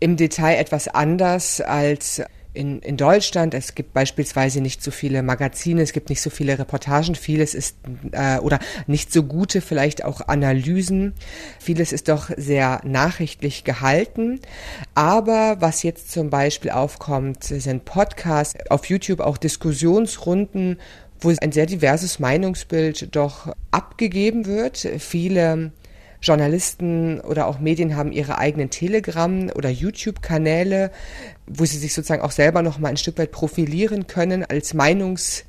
im 0.00 0.16
Detail 0.16 0.56
etwas 0.56 0.88
anders 0.88 1.60
als 1.60 2.22
in, 2.58 2.80
in 2.80 2.96
Deutschland. 2.96 3.54
Es 3.54 3.76
gibt 3.76 3.94
beispielsweise 3.94 4.60
nicht 4.60 4.82
so 4.82 4.90
viele 4.90 5.22
Magazine, 5.22 5.80
es 5.80 5.92
gibt 5.92 6.10
nicht 6.10 6.20
so 6.20 6.28
viele 6.28 6.58
Reportagen, 6.58 7.14
vieles 7.14 7.54
ist 7.54 7.76
äh, 8.10 8.38
oder 8.38 8.58
nicht 8.88 9.12
so 9.12 9.22
gute 9.22 9.60
vielleicht 9.60 10.04
auch 10.04 10.26
Analysen. 10.26 11.14
Vieles 11.60 11.92
ist 11.92 12.08
doch 12.08 12.30
sehr 12.36 12.80
nachrichtlich 12.84 13.62
gehalten. 13.62 14.40
Aber 14.96 15.56
was 15.60 15.84
jetzt 15.84 16.10
zum 16.10 16.30
Beispiel 16.30 16.72
aufkommt, 16.72 17.44
sind 17.44 17.84
Podcasts, 17.84 18.58
auf 18.70 18.86
YouTube 18.86 19.20
auch 19.20 19.38
Diskussionsrunden, 19.38 20.78
wo 21.20 21.32
ein 21.40 21.52
sehr 21.52 21.66
diverses 21.66 22.18
Meinungsbild 22.18 23.14
doch 23.14 23.54
abgegeben 23.70 24.46
wird. 24.46 24.78
Viele 24.98 25.72
Journalisten 26.20 27.20
oder 27.20 27.46
auch 27.46 27.60
Medien 27.60 27.96
haben 27.96 28.12
ihre 28.12 28.38
eigenen 28.38 28.70
Telegram- 28.70 29.50
oder 29.54 29.68
YouTube-Kanäle, 29.68 30.90
wo 31.46 31.64
sie 31.64 31.78
sich 31.78 31.94
sozusagen 31.94 32.22
auch 32.22 32.32
selber 32.32 32.62
noch 32.62 32.78
mal 32.78 32.88
ein 32.88 32.96
Stück 32.96 33.18
weit 33.18 33.30
profilieren 33.30 34.06
können 34.06 34.44
als 34.44 34.74
Meinungs- 34.74 35.44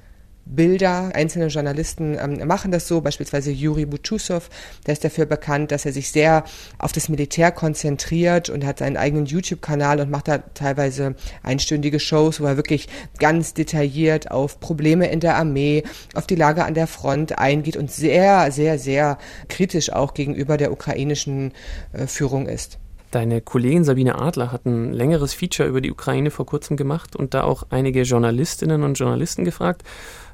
Bilder. 0.49 1.11
Einzelne 1.13 1.47
Journalisten 1.47 2.17
ähm, 2.19 2.47
machen 2.47 2.71
das 2.71 2.87
so, 2.87 3.01
beispielsweise 3.01 3.51
Juri 3.51 3.85
Butusov, 3.85 4.49
der 4.85 4.93
ist 4.93 5.03
dafür 5.03 5.25
bekannt, 5.25 5.71
dass 5.71 5.85
er 5.85 5.93
sich 5.93 6.11
sehr 6.11 6.43
auf 6.77 6.91
das 6.91 7.09
Militär 7.09 7.51
konzentriert 7.51 8.49
und 8.49 8.65
hat 8.65 8.79
seinen 8.79 8.97
eigenen 8.97 9.25
YouTube-Kanal 9.25 10.01
und 10.01 10.09
macht 10.09 10.27
da 10.27 10.39
teilweise 10.39 11.15
einstündige 11.43 11.99
Shows, 11.99 12.41
wo 12.41 12.45
er 12.45 12.57
wirklich 12.57 12.89
ganz 13.19 13.53
detailliert 13.53 14.31
auf 14.31 14.59
Probleme 14.59 15.09
in 15.09 15.19
der 15.19 15.37
Armee, 15.37 15.83
auf 16.15 16.27
die 16.27 16.35
Lage 16.35 16.65
an 16.65 16.73
der 16.73 16.87
Front 16.87 17.37
eingeht 17.37 17.77
und 17.77 17.91
sehr, 17.91 18.51
sehr, 18.51 18.79
sehr 18.79 19.17
kritisch 19.47 19.91
auch 19.91 20.13
gegenüber 20.13 20.57
der 20.57 20.71
ukrainischen 20.71 21.53
äh, 21.93 22.07
Führung 22.07 22.47
ist. 22.47 22.79
Deine 23.11 23.41
Kollegin 23.41 23.83
Sabine 23.83 24.19
Adler 24.19 24.51
hat 24.51 24.67
ein 24.67 24.93
längeres 24.93 25.33
Feature 25.33 25.67
über 25.67 25.81
die 25.81 25.91
Ukraine 25.91 26.29
vor 26.29 26.45
kurzem 26.45 26.77
gemacht 26.77 27.15
und 27.15 27.33
da 27.33 27.43
auch 27.43 27.63
einige 27.71 28.03
Journalistinnen 28.03 28.83
und 28.83 28.99
Journalisten 28.99 29.45
gefragt. 29.45 29.83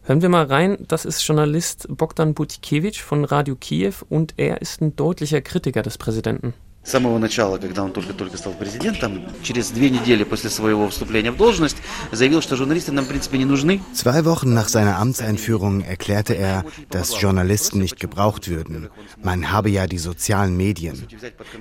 Hören 0.05 0.23
wir 0.23 0.29
mal 0.29 0.47
rein, 0.47 0.79
das 0.89 1.05
ist 1.05 1.23
Journalist 1.27 1.87
Bogdan 1.89 2.35
Butikewitsch 2.35 3.01
von 3.01 3.25
Radio 3.25 3.55
Kiew 3.55 3.95
und 4.09 4.35
er 4.37 4.61
ist 4.61 4.81
ein 4.81 4.97
deutlicher 4.97 5.41
Kritiker 5.41 5.83
des 5.83 5.99
Präsidenten. 5.99 6.55
С 6.83 6.93
самого 6.93 7.19
начала, 7.19 7.59
когда 7.59 7.85
он 7.85 7.93
только-только 7.93 8.39
стал 8.39 8.55
президентом, 8.55 9.21
через 9.43 9.69
две 9.71 9.91
недели 9.91 10.25
после 10.25 10.49
своего 10.49 10.89
вступления 10.89 11.31
в 11.31 11.37
должность, 11.37 11.77
заявил, 12.11 12.41
что 12.41 12.57
журналисты 12.57 12.91
нам, 12.91 13.05
в 13.05 13.09
принципе, 13.09 13.37
не 13.37 13.45
нужны. 13.45 13.83
Zwei 13.93 14.25
Wochen 14.25 14.55
nach 14.55 14.69
seiner 14.69 14.99
Amtseinführung 14.99 15.83
erklärte 15.83 16.33
er, 16.33 16.65
dass 16.89 17.21
Journalisten 17.21 17.81
nicht 17.81 18.01
gebraucht 18.01 18.49
würden. 18.49 18.89
Man 19.23 19.53
habe 19.53 19.69
ja 19.69 19.87
die 19.87 19.99
sozialen 19.99 20.57
Medien. 20.57 21.07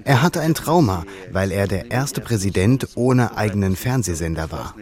Er 0.06 0.22
hatte 0.22 0.40
ein 0.40 0.56
Trauma, 0.56 1.04
weil 1.32 1.52
er 1.52 1.68
der 1.68 1.92
erste 1.92 2.22
Präsident 2.22 2.88
ohne 2.96 3.36
eigenen 3.36 3.76
Fernsehsender 3.76 4.54
war. 4.54 4.74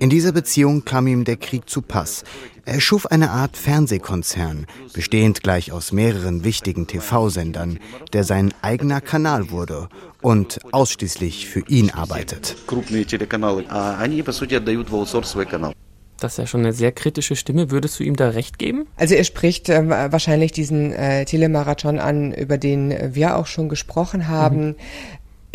In 0.00 0.10
dieser 0.10 0.32
Beziehung 0.32 0.84
kam 0.84 1.06
ihm 1.06 1.24
der 1.24 1.38
Krieg 1.38 1.68
zu 1.68 1.80
Pass. 1.80 2.24
er 2.65 2.79
schuf 2.79 3.05
eine 3.07 3.31
Art 3.31 3.57
Fernsehkonzern, 3.57 4.67
bestehend 4.93 5.43
gleich 5.43 5.73
aus 5.73 5.91
mehreren 5.91 6.45
wichtigen 6.45 6.87
TV-Sendern, 6.87 7.77
der 8.13 8.23
sein 8.23 8.53
eigener 8.61 9.01
Kanal 9.01 9.51
wurde 9.51 9.89
und 10.21 10.59
ausschließlich 10.71 11.47
für 11.47 11.59
ihn 11.67 11.89
arbeitet. 11.89 12.55
Das 16.19 16.31
ist 16.33 16.37
ja 16.37 16.47
schon 16.47 16.61
eine 16.61 16.71
sehr 16.71 16.93
kritische 16.93 17.35
Stimme. 17.35 17.69
Würdest 17.69 17.99
du 17.99 18.03
ihm 18.05 18.15
da 18.15 18.29
recht 18.29 18.57
geben? 18.57 18.87
Also 18.95 19.15
er 19.15 19.25
spricht 19.25 19.67
äh, 19.67 19.89
wahrscheinlich 19.89 20.53
diesen 20.53 20.93
äh, 20.93 21.25
Telemarathon 21.25 21.99
an, 21.99 22.31
über 22.31 22.57
den 22.57 23.13
wir 23.13 23.35
auch 23.35 23.47
schon 23.47 23.67
gesprochen 23.67 24.29
haben. 24.29 24.67
Mhm. 24.67 24.75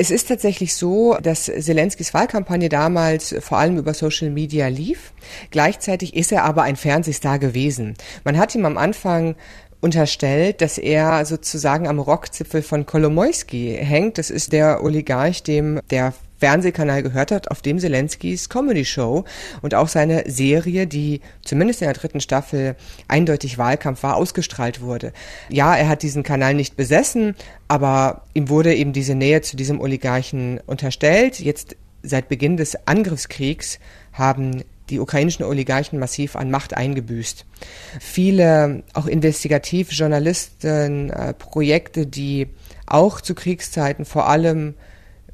Es 0.01 0.13
ist 0.13 0.29
tatsächlich 0.29 0.77
so, 0.77 1.17
dass 1.21 1.47
Zelenskis 1.47 2.15
Wahlkampagne 2.15 2.69
damals 2.69 3.35
vor 3.41 3.59
allem 3.59 3.79
über 3.79 3.95
Social 3.95 4.31
Media 4.31 4.69
lief. 4.69 5.13
Gleichzeitig 5.51 6.15
ist 6.15 6.31
er 6.31 6.45
aber 6.45 6.63
ein 6.63 6.77
Fernsehstar 6.77 7.41
gewesen. 7.41 7.95
Man 8.23 8.39
hat 8.39 8.55
ihm 8.55 8.65
am 8.65 8.79
Anfang 8.79 9.35
unterstellt, 9.81 10.61
dass 10.61 10.79
er 10.79 11.25
sozusagen 11.25 11.89
am 11.89 11.99
Rockzipfel 11.99 12.63
von 12.63 12.87
Kolomoisky 12.87 13.77
hängt. 13.77 14.19
Das 14.19 14.31
ist 14.31 14.53
der 14.53 14.85
Oligarch, 14.85 15.43
dem 15.43 15.81
der 15.91 16.15
Fernsehkanal 16.39 17.03
gehört 17.03 17.31
hat, 17.31 17.51
auf 17.51 17.63
dem 17.63 17.79
Zelenskis 17.79 18.49
Comedy 18.49 18.85
Show 18.85 19.25
und 19.63 19.75
auch 19.75 19.89
seine 19.89 20.31
Serie, 20.31 20.87
die 20.87 21.21
zumindest 21.45 21.83
in 21.83 21.87
der 21.87 21.95
dritten 21.95 22.21
Staffel 22.21 22.77
eindeutig 23.09 23.59
Wahlkampf 23.59 24.03
war, 24.03 24.17
ausgestrahlt 24.17 24.81
wurde. 24.81 25.13
Ja, 25.49 25.77
er 25.77 25.89
hat 25.89 26.03
diesen 26.03 26.23
Kanal 26.23 26.55
nicht 26.55 26.77
besessen, 26.77 27.35
aber 27.67 28.23
ihm 28.35 28.49
wurde 28.49 28.75
eben 28.75 28.93
diese 28.93 29.15
Nähe 29.15 29.43
zu 29.43 29.57
diesem 29.57 29.81
Oligarchen 29.81 30.61
unterstellt. 30.67 31.41
Jetzt 31.41 31.77
seit 32.03 32.29
Beginn 32.29 32.57
des 32.57 32.87
Angriffskriegs 32.87 33.79
haben 34.13 34.63
die 34.91 35.01
ukrainischen 35.01 35.45
Oligarchen 35.45 35.99
massiv 35.99 36.37
an 36.37 36.51
Macht 36.51 36.75
eingebüßt. 36.75 37.47
Viele 38.01 38.85
auch 38.95 39.07
Investigativjournalisten, 39.07 41.11
äh, 41.11 41.35
Projekte, 41.35 42.07
die 42.07 42.49
auch 42.87 43.21
zu 43.21 43.35
Kriegszeiten 43.35 44.07
vor 44.07 44.29
allem 44.29 44.75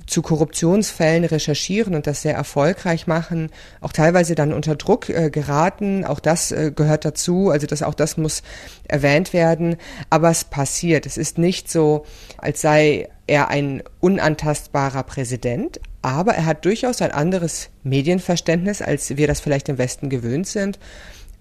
zu 0.06 0.22
Korruptionsfällen 0.22 1.24
recherchieren 1.24 1.94
und 1.94 2.06
das 2.06 2.22
sehr 2.22 2.34
erfolgreich 2.34 3.06
machen, 3.06 3.50
auch 3.80 3.92
teilweise 3.92 4.34
dann 4.34 4.52
unter 4.52 4.76
Druck 4.76 5.08
äh, 5.08 5.30
geraten. 5.30 6.04
Auch 6.04 6.20
das 6.20 6.52
äh, 6.52 6.72
gehört 6.74 7.04
dazu. 7.04 7.50
Also 7.50 7.66
das, 7.66 7.82
auch 7.82 7.94
das 7.94 8.16
muss 8.16 8.42
erwähnt 8.88 9.32
werden. 9.32 9.76
Aber 10.10 10.30
es 10.30 10.44
passiert. 10.44 11.06
Es 11.06 11.16
ist 11.16 11.38
nicht 11.38 11.70
so, 11.70 12.04
als 12.38 12.60
sei 12.60 13.08
er 13.26 13.48
ein 13.48 13.82
unantastbarer 14.00 15.02
Präsident. 15.02 15.80
Aber 16.02 16.34
er 16.34 16.44
hat 16.44 16.64
durchaus 16.64 17.00
ein 17.00 17.12
anderes 17.12 17.70
Medienverständnis, 17.82 18.82
als 18.82 19.16
wir 19.16 19.26
das 19.26 19.40
vielleicht 19.40 19.68
im 19.68 19.78
Westen 19.78 20.10
gewöhnt 20.10 20.46
sind. 20.46 20.78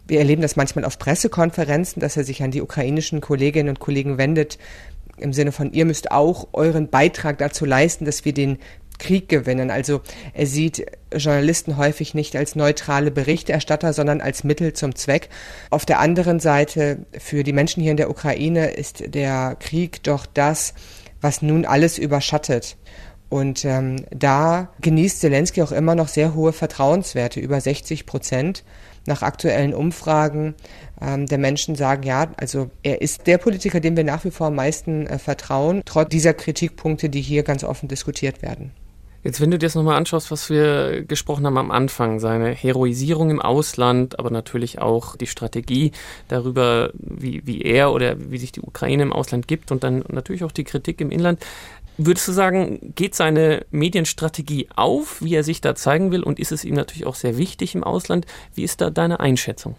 Wir 0.08 0.20
erleben 0.20 0.42
das 0.42 0.56
manchmal 0.56 0.86
auf 0.86 1.00
Pressekonferenzen, 1.00 2.02
dass 2.02 2.18
er 2.18 2.24
sich 2.24 2.44
an 2.44 2.52
die 2.52 2.62
ukrainischen 2.62 3.22
Kolleginnen 3.22 3.70
und 3.70 3.80
Kollegen 3.80 4.18
wendet 4.18 4.58
im 5.24 5.34
Sinne 5.34 5.52
von, 5.52 5.72
ihr 5.72 5.86
müsst 5.86 6.12
auch 6.12 6.50
euren 6.54 6.90
Beitrag 6.90 7.38
dazu 7.38 7.66
leisten, 7.66 8.06
dass 8.06 8.26
wir 8.26 8.34
den 8.34 8.60
Krieg 9.00 9.28
gewinnen. 9.30 9.72
Also 9.72 10.02
er 10.34 10.46
sieht 10.46 10.86
Journalisten 11.16 11.78
häufig 11.78 12.14
nicht 12.14 12.36
als 12.36 12.56
neutrale 12.56 13.12
Berichterstatter, 13.12 13.94
sondern 13.94 14.22
als 14.22 14.44
Mittel 14.44 14.74
zum 14.74 14.96
Zweck. 14.96 15.30
Auf 15.70 15.86
der 15.86 16.00
anderen 16.00 16.40
Seite, 16.40 17.06
für 17.18 17.44
die 17.44 17.54
Menschen 17.54 17.82
hier 17.82 17.92
in 17.92 17.98
der 17.98 18.10
Ukraine 18.10 18.72
ist 18.72 19.04
der 19.14 19.56
Krieg 19.60 20.04
doch 20.04 20.26
das, 20.26 20.74
was 21.22 21.42
nun 21.42 21.66
alles 21.66 21.98
überschattet. 21.98 22.78
Und 23.30 23.66
ähm, 23.66 24.06
da 24.12 24.70
genießt 24.82 25.22
Zelensky 25.22 25.64
auch 25.64 25.72
immer 25.72 25.96
noch 25.96 26.08
sehr 26.08 26.36
hohe 26.36 26.54
Vertrauenswerte, 26.54 27.40
über 27.40 27.60
60 27.60 28.06
Prozent 28.06 28.64
nach 29.06 29.22
aktuellen 29.22 29.74
Umfragen 29.74 30.56
ähm, 31.02 31.26
der 31.26 31.38
Menschen 31.38 31.76
sagen, 31.76 32.04
ja, 32.04 32.32
also 32.38 32.70
er 32.84 33.02
ist 33.02 33.28
der 33.28 33.38
Politiker, 33.38 33.80
dem 33.80 33.98
wir 33.98 34.04
nach 34.04 34.24
wie 34.26 34.32
vor 34.32 34.48
am 34.48 34.56
meisten 34.56 35.08
äh, 35.08 35.20
vertrauen, 35.20 35.82
trotz 35.86 36.10
dieser 36.10 36.34
Kritikpunkte, 36.34 37.10
die 37.10 37.22
hier 37.22 37.44
ganz 37.44 37.64
offen 37.64 37.88
diskutiert 37.88 38.42
werden. 38.42 38.72
Jetzt, 39.24 39.40
wenn 39.40 39.52
du 39.52 39.58
dir 39.58 39.68
das 39.68 39.76
nochmal 39.76 39.96
anschaust, 39.96 40.32
was 40.32 40.50
wir 40.50 41.06
gesprochen 41.06 41.46
haben 41.46 41.58
am 41.58 41.72
Anfang, 41.72 42.20
seine 42.20 42.50
Heroisierung 42.50 43.30
im 43.30 43.42
Ausland, 43.42 44.20
aber 44.20 44.30
natürlich 44.30 44.80
auch 44.80 45.16
die 45.16 45.28
Strategie 45.28 45.94
darüber, 46.28 46.92
wie, 46.94 47.42
wie 47.48 47.62
er 47.62 47.94
oder 47.94 48.18
wie 48.20 48.38
sich 48.38 48.52
die 48.52 48.60
Ukraine 48.60 49.04
im 49.04 49.14
Ausland 49.14 49.48
gibt 49.48 49.72
und 49.72 49.86
dann 49.86 50.04
natürlich 50.10 50.44
auch 50.44 50.52
die 50.52 50.66
Kritik 50.66 51.00
im 51.00 51.10
Inland. 51.10 51.40
Würdest 51.98 52.28
du 52.28 52.32
sagen, 52.32 52.94
geht 52.96 53.14
seine 53.14 53.66
Medienstrategie 53.70 54.68
auf, 54.76 55.22
wie 55.22 55.36
er 55.36 55.44
sich 55.44 55.62
da 55.62 55.76
zeigen 55.76 56.12
will? 56.12 56.24
Und 56.24 56.40
ist 56.40 56.52
es 56.52 56.66
ihm 56.66 56.74
natürlich 56.74 57.06
auch 57.06 57.16
sehr 57.16 57.38
wichtig 57.38 57.76
im 57.76 57.84
Ausland? 57.84 58.26
Wie 58.56 58.64
ist 58.64 58.82
da 58.82 58.90
deine 58.90 59.20
Einschätzung? 59.20 59.76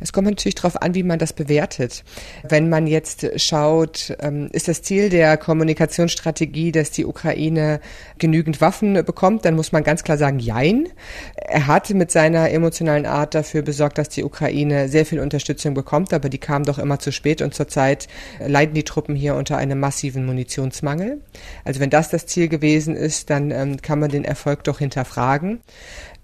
Es 0.00 0.12
kommt 0.12 0.26
natürlich 0.26 0.54
darauf 0.54 0.80
an, 0.80 0.94
wie 0.94 1.02
man 1.02 1.18
das 1.18 1.32
bewertet. 1.32 2.04
Wenn 2.42 2.68
man 2.68 2.86
jetzt 2.86 3.26
schaut, 3.40 4.16
ähm, 4.20 4.48
ist 4.52 4.68
das 4.68 4.82
Ziel 4.82 5.10
der 5.10 5.36
Kommunikationsstrategie, 5.36 6.72
dass 6.72 6.90
die 6.90 7.04
Ukraine 7.04 7.80
genügend 8.18 8.60
Waffen 8.60 8.94
bekommt, 9.04 9.44
dann 9.44 9.54
muss 9.54 9.72
man 9.72 9.84
ganz 9.84 10.02
klar 10.02 10.16
sagen, 10.16 10.38
jein. 10.38 10.88
Er 11.36 11.66
hat 11.66 11.90
mit 11.90 12.10
seiner 12.10 12.50
emotionalen 12.50 13.06
Art 13.06 13.34
dafür 13.34 13.62
besorgt, 13.62 13.98
dass 13.98 14.08
die 14.08 14.24
Ukraine 14.24 14.88
sehr 14.88 15.04
viel 15.04 15.20
Unterstützung 15.20 15.74
bekommt, 15.74 16.12
aber 16.14 16.28
die 16.28 16.38
kam 16.38 16.64
doch 16.64 16.78
immer 16.78 16.98
zu 16.98 17.12
spät 17.12 17.42
und 17.42 17.54
zurzeit 17.54 18.08
leiden 18.44 18.74
die 18.74 18.84
Truppen 18.84 19.14
hier 19.14 19.34
unter 19.34 19.58
einem 19.58 19.78
massiven 19.78 20.24
Munitionsmangel. 20.24 21.20
Also 21.64 21.80
wenn 21.80 21.90
das 21.90 22.08
das 22.08 22.26
Ziel 22.26 22.48
gewesen 22.48 22.96
ist, 22.96 23.30
dann 23.30 23.50
ähm, 23.50 23.82
kann 23.82 23.98
man 23.98 24.10
den 24.10 24.24
Erfolg 24.24 24.64
doch 24.64 24.78
hinterfragen 24.78 25.60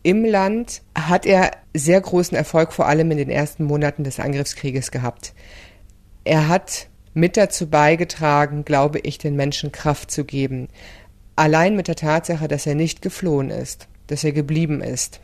im 0.06 0.24
Land 0.24 0.82
hat 0.96 1.26
er 1.26 1.50
sehr 1.74 2.00
großen 2.00 2.36
Erfolg, 2.36 2.72
vor 2.72 2.86
allem 2.86 3.10
in 3.10 3.18
den 3.18 3.28
ersten 3.28 3.64
Monaten 3.64 4.04
des 4.04 4.20
Angriffskrieges 4.20 4.92
gehabt. 4.92 5.34
Er 6.22 6.46
hat 6.46 6.86
mit 7.12 7.36
dazu 7.36 7.68
beigetragen, 7.68 8.64
glaube 8.64 9.00
ich, 9.00 9.18
den 9.18 9.34
Menschen 9.34 9.72
Kraft 9.72 10.12
zu 10.12 10.24
geben. 10.24 10.68
Allein 11.34 11.74
mit 11.74 11.88
der 11.88 11.96
Tatsache, 11.96 12.46
dass 12.46 12.66
er 12.66 12.76
nicht 12.76 13.02
geflohen 13.02 13.50
ist, 13.50 13.88
dass 14.06 14.22
er 14.22 14.30
geblieben 14.30 14.80
ist. 14.80 15.18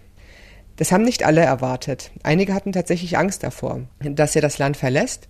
Das 0.75 0.91
haben 0.91 1.05
nicht 1.05 1.23
alle 1.23 1.43
erwartet. 1.43 2.11
Einige 2.25 2.53
hatten 2.53 2.73
tatsächlich 2.73 3.17
Angst 3.17 3.45
davor, 3.45 3.83
dass 4.01 4.35
er 4.35 4.43
das 4.43 4.59
Land 4.59 4.77
verlässt. 4.77 5.29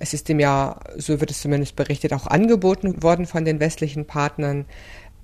Es 0.00 0.14
ist 0.14 0.30
ihm 0.30 0.40
ja, 0.40 0.80
so 0.96 1.20
wird 1.20 1.30
es 1.30 1.42
zumindest 1.42 1.76
berichtet, 1.76 2.14
auch 2.14 2.26
angeboten 2.26 3.02
worden 3.02 3.26
von 3.26 3.44
den 3.44 3.60
westlichen 3.60 4.06
Partnern. 4.06 4.64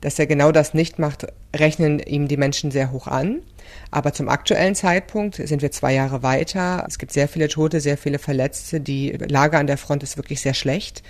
Dass 0.01 0.19
er 0.19 0.27
genau 0.27 0.51
das 0.51 0.73
nicht 0.75 0.99
macht, 0.99 1.27
rechnen 1.55 1.99
ihm 1.99 2.27
die 2.27 2.37
Menschen 2.37 2.71
sehr 2.71 2.91
hoch 2.91 3.07
an. 3.07 3.43
Aber 3.91 4.13
zum 4.13 4.29
aktuellen 4.29 4.75
Zeitpunkt 4.75 5.37
sind 5.37 5.63
wir 5.63 5.71
zwei 5.71 5.95
Jahre 5.95 6.23
weiter. 6.23 6.85
Es 6.89 6.99
gibt 6.99 7.13
sehr 7.13 7.29
viele 7.29 7.49
Tote, 7.49 7.81
sehr 7.81 7.99
viele 7.99 8.19
Verletzte. 8.19 8.81
Die 8.81 9.11
Lage 9.11 9.59
an 9.59 9.67
der 9.67 9.79
Front 9.79 10.03
ist 10.03 10.17
wirklich 10.17 10.41
sehr 10.41 10.55
schlecht. 10.55 11.03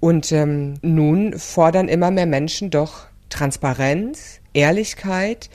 Und 0.00 0.32
ähm, 0.32 0.74
nun 0.82 1.38
fordern 1.38 1.88
immer 1.88 2.10
mehr 2.10 2.26
Menschen 2.26 2.70
doch 2.70 3.06
Transparenz, 3.28 4.40
Ehrlichkeit 4.52 5.50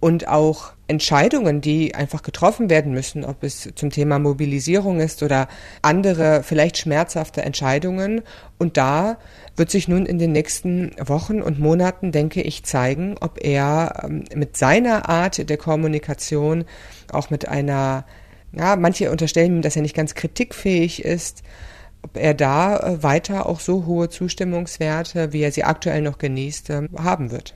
und 0.00 0.28
auch 0.28 0.73
Entscheidungen, 0.86 1.60
die 1.62 1.94
einfach 1.94 2.22
getroffen 2.22 2.68
werden 2.68 2.92
müssen, 2.92 3.24
ob 3.24 3.42
es 3.42 3.70
zum 3.74 3.90
Thema 3.90 4.18
Mobilisierung 4.18 5.00
ist 5.00 5.22
oder 5.22 5.48
andere, 5.80 6.42
vielleicht 6.42 6.76
schmerzhafte 6.76 7.42
Entscheidungen. 7.42 8.22
Und 8.58 8.76
da 8.76 9.16
wird 9.56 9.70
sich 9.70 9.88
nun 9.88 10.04
in 10.04 10.18
den 10.18 10.32
nächsten 10.32 10.92
Wochen 10.98 11.40
und 11.40 11.58
Monaten, 11.58 12.12
denke 12.12 12.42
ich, 12.42 12.64
zeigen, 12.64 13.16
ob 13.20 13.42
er 13.42 14.02
ähm, 14.04 14.24
mit 14.34 14.56
seiner 14.56 15.08
Art 15.08 15.48
der 15.48 15.56
Kommunikation, 15.56 16.64
auch 17.10 17.30
mit 17.30 17.48
einer, 17.48 18.04
ja, 18.52 18.76
manche 18.76 19.10
unterstellen 19.10 19.56
ihm, 19.56 19.62
dass 19.62 19.76
er 19.76 19.82
nicht 19.82 19.96
ganz 19.96 20.14
kritikfähig 20.14 21.02
ist, 21.02 21.42
ob 22.02 22.18
er 22.18 22.34
da 22.34 22.76
äh, 22.76 23.02
weiter 23.02 23.46
auch 23.46 23.60
so 23.60 23.86
hohe 23.86 24.10
Zustimmungswerte, 24.10 25.32
wie 25.32 25.42
er 25.42 25.52
sie 25.52 25.64
aktuell 25.64 26.02
noch 26.02 26.18
genießt, 26.18 26.70
ähm, 26.70 26.88
haben 26.98 27.30
wird. 27.30 27.54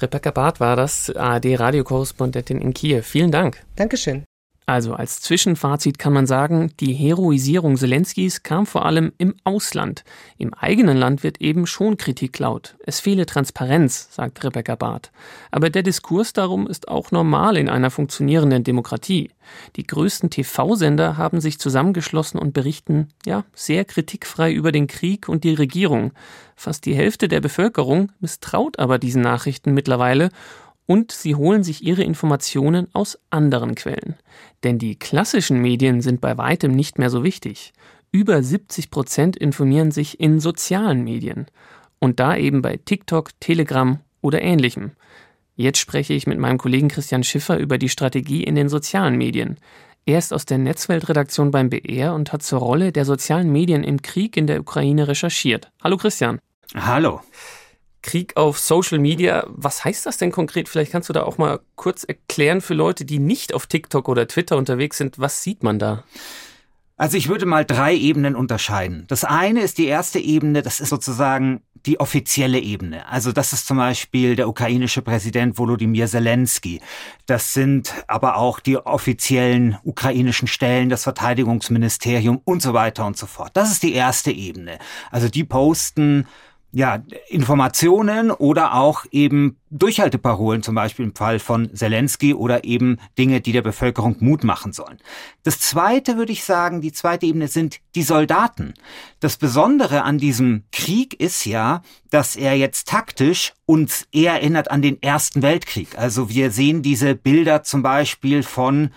Rebecca 0.00 0.30
Barth 0.30 0.60
war 0.60 0.76
das, 0.76 1.10
ARD-Radiokorrespondentin 1.14 2.60
in 2.60 2.74
Kiew. 2.74 3.02
Vielen 3.02 3.30
Dank. 3.30 3.62
Dankeschön. 3.76 4.24
Also 4.68 4.94
als 4.94 5.20
Zwischenfazit 5.20 5.96
kann 5.96 6.12
man 6.12 6.26
sagen, 6.26 6.72
die 6.80 6.92
Heroisierung 6.92 7.76
Zelenskis 7.76 8.42
kam 8.42 8.66
vor 8.66 8.84
allem 8.84 9.12
im 9.16 9.36
Ausland. 9.44 10.02
Im 10.38 10.52
eigenen 10.54 10.96
Land 10.96 11.22
wird 11.22 11.40
eben 11.40 11.68
schon 11.68 11.96
Kritik 11.96 12.36
laut. 12.40 12.74
Es 12.84 12.98
fehle 12.98 13.26
Transparenz, 13.26 14.08
sagt 14.10 14.42
Rebecca 14.42 14.74
Barth. 14.74 15.12
Aber 15.52 15.70
der 15.70 15.84
Diskurs 15.84 16.32
darum 16.32 16.66
ist 16.66 16.88
auch 16.88 17.12
normal 17.12 17.56
in 17.56 17.68
einer 17.68 17.92
funktionierenden 17.92 18.64
Demokratie. 18.64 19.30
Die 19.76 19.86
größten 19.86 20.30
TV-Sender 20.30 21.16
haben 21.16 21.40
sich 21.40 21.60
zusammengeschlossen 21.60 22.40
und 22.40 22.52
berichten, 22.52 23.10
ja, 23.24 23.44
sehr 23.54 23.84
kritikfrei 23.84 24.52
über 24.52 24.72
den 24.72 24.88
Krieg 24.88 25.28
und 25.28 25.44
die 25.44 25.54
Regierung. 25.54 26.10
Fast 26.56 26.86
die 26.86 26.94
Hälfte 26.96 27.28
der 27.28 27.40
Bevölkerung 27.40 28.10
misstraut 28.18 28.80
aber 28.80 28.98
diesen 28.98 29.22
Nachrichten 29.22 29.74
mittlerweile 29.74 30.30
und 30.86 31.12
sie 31.12 31.34
holen 31.34 31.62
sich 31.62 31.84
ihre 31.84 32.02
Informationen 32.02 32.88
aus 32.92 33.18
anderen 33.30 33.74
Quellen. 33.74 34.14
Denn 34.64 34.78
die 34.78 34.96
klassischen 34.96 35.60
Medien 35.60 36.00
sind 36.00 36.20
bei 36.20 36.38
weitem 36.38 36.72
nicht 36.72 36.98
mehr 36.98 37.10
so 37.10 37.24
wichtig. 37.24 37.72
Über 38.12 38.42
70 38.42 38.90
Prozent 38.90 39.36
informieren 39.36 39.90
sich 39.90 40.20
in 40.20 40.40
sozialen 40.40 41.04
Medien. 41.04 41.46
Und 41.98 42.20
da 42.20 42.36
eben 42.36 42.62
bei 42.62 42.78
TikTok, 42.82 43.30
Telegram 43.40 44.00
oder 44.20 44.42
ähnlichem. 44.42 44.92
Jetzt 45.56 45.78
spreche 45.78 46.12
ich 46.12 46.26
mit 46.26 46.38
meinem 46.38 46.58
Kollegen 46.58 46.88
Christian 46.88 47.24
Schiffer 47.24 47.58
über 47.58 47.78
die 47.78 47.88
Strategie 47.88 48.44
in 48.44 48.54
den 48.54 48.68
sozialen 48.68 49.16
Medien. 49.16 49.56
Er 50.04 50.18
ist 50.18 50.32
aus 50.32 50.46
der 50.46 50.58
Netzweltredaktion 50.58 51.50
beim 51.50 51.68
BR 51.68 52.14
und 52.14 52.32
hat 52.32 52.42
zur 52.42 52.60
Rolle 52.60 52.92
der 52.92 53.04
sozialen 53.04 53.50
Medien 53.50 53.82
im 53.82 54.02
Krieg 54.02 54.36
in 54.36 54.46
der 54.46 54.60
Ukraine 54.60 55.08
recherchiert. 55.08 55.72
Hallo 55.82 55.96
Christian. 55.96 56.38
Hallo. 56.74 57.22
Krieg 58.06 58.36
auf 58.36 58.58
Social 58.58 58.98
Media. 58.98 59.44
Was 59.48 59.84
heißt 59.84 60.06
das 60.06 60.16
denn 60.16 60.30
konkret? 60.30 60.68
Vielleicht 60.68 60.92
kannst 60.92 61.08
du 61.08 61.12
da 61.12 61.24
auch 61.24 61.38
mal 61.38 61.60
kurz 61.74 62.04
erklären 62.04 62.60
für 62.60 62.74
Leute, 62.74 63.04
die 63.04 63.18
nicht 63.18 63.52
auf 63.52 63.66
TikTok 63.66 64.08
oder 64.08 64.28
Twitter 64.28 64.56
unterwegs 64.56 64.96
sind. 64.96 65.18
Was 65.18 65.42
sieht 65.42 65.62
man 65.62 65.78
da? 65.78 66.04
Also 66.96 67.18
ich 67.18 67.28
würde 67.28 67.44
mal 67.44 67.66
drei 67.66 67.94
Ebenen 67.94 68.34
unterscheiden. 68.36 69.04
Das 69.08 69.24
eine 69.24 69.60
ist 69.60 69.76
die 69.76 69.84
erste 69.84 70.18
Ebene, 70.18 70.62
das 70.62 70.80
ist 70.80 70.88
sozusagen 70.88 71.60
die 71.84 72.00
offizielle 72.00 72.58
Ebene. 72.58 73.06
Also 73.08 73.32
das 73.32 73.52
ist 73.52 73.66
zum 73.66 73.76
Beispiel 73.76 74.34
der 74.34 74.48
ukrainische 74.48 75.02
Präsident 75.02 75.58
Volodymyr 75.58 76.06
Zelensky. 76.06 76.80
Das 77.26 77.52
sind 77.52 77.92
aber 78.06 78.36
auch 78.36 78.60
die 78.60 78.78
offiziellen 78.78 79.76
ukrainischen 79.84 80.48
Stellen, 80.48 80.88
das 80.88 81.02
Verteidigungsministerium 81.02 82.40
und 82.44 82.62
so 82.62 82.72
weiter 82.72 83.04
und 83.04 83.18
so 83.18 83.26
fort. 83.26 83.50
Das 83.54 83.70
ist 83.70 83.82
die 83.82 83.92
erste 83.92 84.30
Ebene. 84.30 84.78
Also 85.10 85.28
die 85.28 85.44
posten 85.44 86.26
ja, 86.72 87.02
Informationen 87.28 88.30
oder 88.30 88.74
auch 88.74 89.06
eben 89.10 89.56
Durchhalteparolen, 89.70 90.62
zum 90.62 90.74
Beispiel 90.74 91.06
im 91.06 91.14
Fall 91.14 91.38
von 91.38 91.74
Zelensky 91.74 92.34
oder 92.34 92.64
eben 92.64 92.98
Dinge, 93.16 93.40
die 93.40 93.52
der 93.52 93.62
Bevölkerung 93.62 94.16
Mut 94.20 94.44
machen 94.44 94.72
sollen. 94.72 94.98
Das 95.42 95.58
zweite 95.58 96.16
würde 96.18 96.32
ich 96.32 96.44
sagen, 96.44 96.80
die 96.80 96.92
zweite 96.92 97.26
Ebene 97.26 97.48
sind 97.48 97.80
die 97.94 98.02
Soldaten. 98.02 98.74
Das 99.20 99.36
Besondere 99.38 100.02
an 100.02 100.18
diesem 100.18 100.64
Krieg 100.70 101.18
ist 101.18 101.46
ja, 101.46 101.82
dass 102.10 102.36
er 102.36 102.54
jetzt 102.54 102.88
taktisch 102.88 103.54
uns 103.64 104.06
eher 104.12 104.34
erinnert 104.34 104.70
an 104.70 104.82
den 104.82 105.02
Ersten 105.02 105.42
Weltkrieg. 105.42 105.98
Also 105.98 106.28
wir 106.28 106.50
sehen 106.50 106.82
diese 106.82 107.14
Bilder 107.14 107.62
zum 107.62 107.82
Beispiel 107.82 108.42
von 108.42 108.90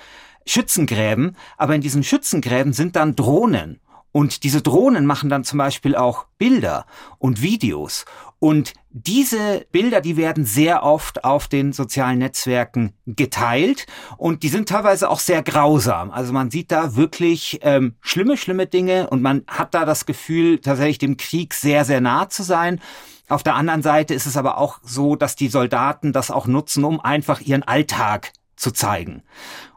Schützengräben, 0.45 1.37
aber 1.57 1.75
in 1.75 1.81
diesen 1.81 2.03
Schützengräben 2.03 2.73
sind 2.73 2.95
dann 2.95 3.15
Drohnen. 3.15 3.79
Und 4.11 4.43
diese 4.43 4.61
Drohnen 4.61 5.05
machen 5.05 5.29
dann 5.29 5.43
zum 5.43 5.59
Beispiel 5.59 5.95
auch 5.95 6.25
Bilder 6.37 6.85
und 7.19 7.41
Videos. 7.41 8.05
Und 8.39 8.73
diese 8.89 9.67
Bilder, 9.71 10.01
die 10.01 10.17
werden 10.17 10.45
sehr 10.45 10.83
oft 10.83 11.23
auf 11.25 11.47
den 11.47 11.73
sozialen 11.73 12.19
Netzwerken 12.19 12.93
geteilt 13.05 13.85
und 14.17 14.43
die 14.43 14.47
sind 14.47 14.69
teilweise 14.69 15.09
auch 15.09 15.19
sehr 15.19 15.43
grausam. 15.43 16.09
Also 16.09 16.31
man 16.31 16.49
sieht 16.49 16.71
da 16.71 16.95
wirklich 16.95 17.59
ähm, 17.61 17.95
schlimme, 18.01 18.37
schlimme 18.37 18.65
Dinge 18.65 19.09
und 19.09 19.21
man 19.21 19.43
hat 19.47 19.73
da 19.73 19.85
das 19.85 20.05
Gefühl, 20.05 20.59
tatsächlich 20.59 20.99
dem 20.99 21.17
Krieg 21.17 21.53
sehr, 21.53 21.83
sehr 21.83 22.01
nah 22.01 22.29
zu 22.29 22.43
sein. 22.43 22.79
Auf 23.27 23.43
der 23.43 23.55
anderen 23.55 23.83
Seite 23.83 24.13
ist 24.13 24.25
es 24.25 24.37
aber 24.37 24.57
auch 24.57 24.79
so, 24.83 25.15
dass 25.15 25.35
die 25.35 25.49
Soldaten 25.49 26.13
das 26.13 26.31
auch 26.31 26.47
nutzen, 26.47 26.83
um 26.83 26.99
einfach 26.99 27.41
ihren 27.41 27.63
Alltag 27.63 28.31
zu 28.55 28.71
zeigen. 28.71 29.21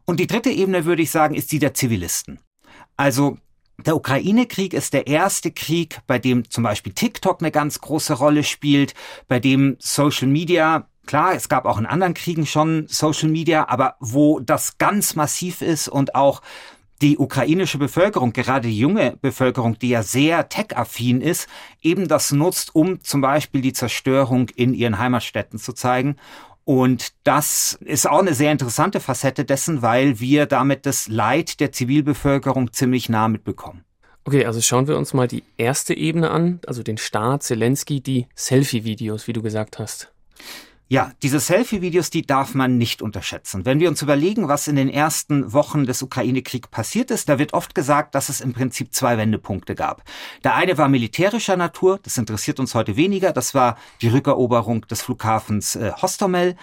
Und 0.04 0.20
die 0.20 0.26
dritte 0.26 0.50
Ebene, 0.50 0.84
würde 0.84 1.02
ich 1.02 1.10
sagen, 1.10 1.34
ist 1.34 1.52
die 1.52 1.58
der 1.58 1.74
Zivilisten. 1.74 2.40
Also 2.96 3.36
der 3.86 3.96
Ukraine-Krieg 3.96 4.74
ist 4.74 4.92
der 4.92 5.06
erste 5.06 5.50
Krieg, 5.50 6.00
bei 6.06 6.18
dem 6.18 6.48
zum 6.50 6.64
Beispiel 6.64 6.92
TikTok 6.92 7.40
eine 7.40 7.50
ganz 7.50 7.80
große 7.80 8.14
Rolle 8.14 8.44
spielt, 8.44 8.94
bei 9.28 9.40
dem 9.40 9.76
Social 9.78 10.28
Media 10.28 10.86
Klar, 11.04 11.34
es 11.34 11.48
gab 11.48 11.66
auch 11.66 11.78
in 11.78 11.86
anderen 11.86 12.14
Kriegen 12.14 12.46
schon 12.46 12.86
Social 12.86 13.28
Media, 13.28 13.68
aber 13.68 13.96
wo 13.98 14.38
das 14.38 14.78
ganz 14.78 15.16
massiv 15.16 15.60
ist 15.60 15.88
und 15.88 16.14
auch 16.14 16.42
die 17.02 17.18
ukrainische 17.18 17.78
Bevölkerung, 17.78 18.32
gerade 18.32 18.68
die 18.68 18.78
junge 18.78 19.18
Bevölkerung, 19.20 19.76
die 19.76 19.88
ja 19.88 20.04
sehr 20.04 20.48
tech-affin 20.48 21.20
ist, 21.20 21.48
eben 21.82 22.06
das 22.06 22.30
nutzt, 22.30 22.74
um 22.76 23.02
zum 23.02 23.20
Beispiel 23.20 23.60
die 23.60 23.72
Zerstörung 23.72 24.48
in 24.50 24.72
ihren 24.72 24.98
Heimatstädten 24.98 25.58
zu 25.58 25.72
zeigen. 25.72 26.16
Und 26.64 27.12
das 27.24 27.78
ist 27.80 28.08
auch 28.08 28.20
eine 28.20 28.34
sehr 28.34 28.52
interessante 28.52 29.00
Facette 29.00 29.44
dessen, 29.44 29.82
weil 29.82 30.20
wir 30.20 30.46
damit 30.46 30.86
das 30.86 31.08
Leid 31.08 31.60
der 31.60 31.72
Zivilbevölkerung 31.72 32.72
ziemlich 32.72 33.08
nah 33.08 33.28
mitbekommen. 33.28 33.84
Okay, 34.24 34.46
also 34.46 34.60
schauen 34.60 34.86
wir 34.86 34.96
uns 34.96 35.14
mal 35.14 35.26
die 35.26 35.42
erste 35.56 35.94
Ebene 35.94 36.30
an, 36.30 36.60
also 36.66 36.84
den 36.84 36.96
Staat, 36.98 37.42
Zelensky, 37.42 38.00
die 38.00 38.28
Selfie-Videos, 38.36 39.26
wie 39.26 39.32
du 39.32 39.42
gesagt 39.42 39.80
hast. 39.80 40.12
Ja, 40.92 41.10
diese 41.22 41.40
Selfie-Videos, 41.40 42.10
die 42.10 42.20
darf 42.20 42.54
man 42.54 42.76
nicht 42.76 43.00
unterschätzen. 43.00 43.64
Wenn 43.64 43.80
wir 43.80 43.88
uns 43.88 44.02
überlegen, 44.02 44.48
was 44.48 44.68
in 44.68 44.76
den 44.76 44.90
ersten 44.90 45.54
Wochen 45.54 45.86
des 45.86 46.02
Ukraine-Kriegs 46.02 46.68
passiert 46.68 47.10
ist, 47.10 47.30
da 47.30 47.38
wird 47.38 47.54
oft 47.54 47.74
gesagt, 47.74 48.14
dass 48.14 48.28
es 48.28 48.42
im 48.42 48.52
Prinzip 48.52 48.92
zwei 48.92 49.16
Wendepunkte 49.16 49.74
gab. 49.74 50.04
Der 50.44 50.54
eine 50.54 50.76
war 50.76 50.90
militärischer 50.90 51.56
Natur, 51.56 51.98
das 52.02 52.18
interessiert 52.18 52.60
uns 52.60 52.74
heute 52.74 52.94
weniger, 52.96 53.32
das 53.32 53.54
war 53.54 53.78
die 54.02 54.08
Rückeroberung 54.08 54.82
des 54.82 55.00
Flughafens 55.00 55.76
äh, 55.76 55.92
Hostomel 55.92 56.56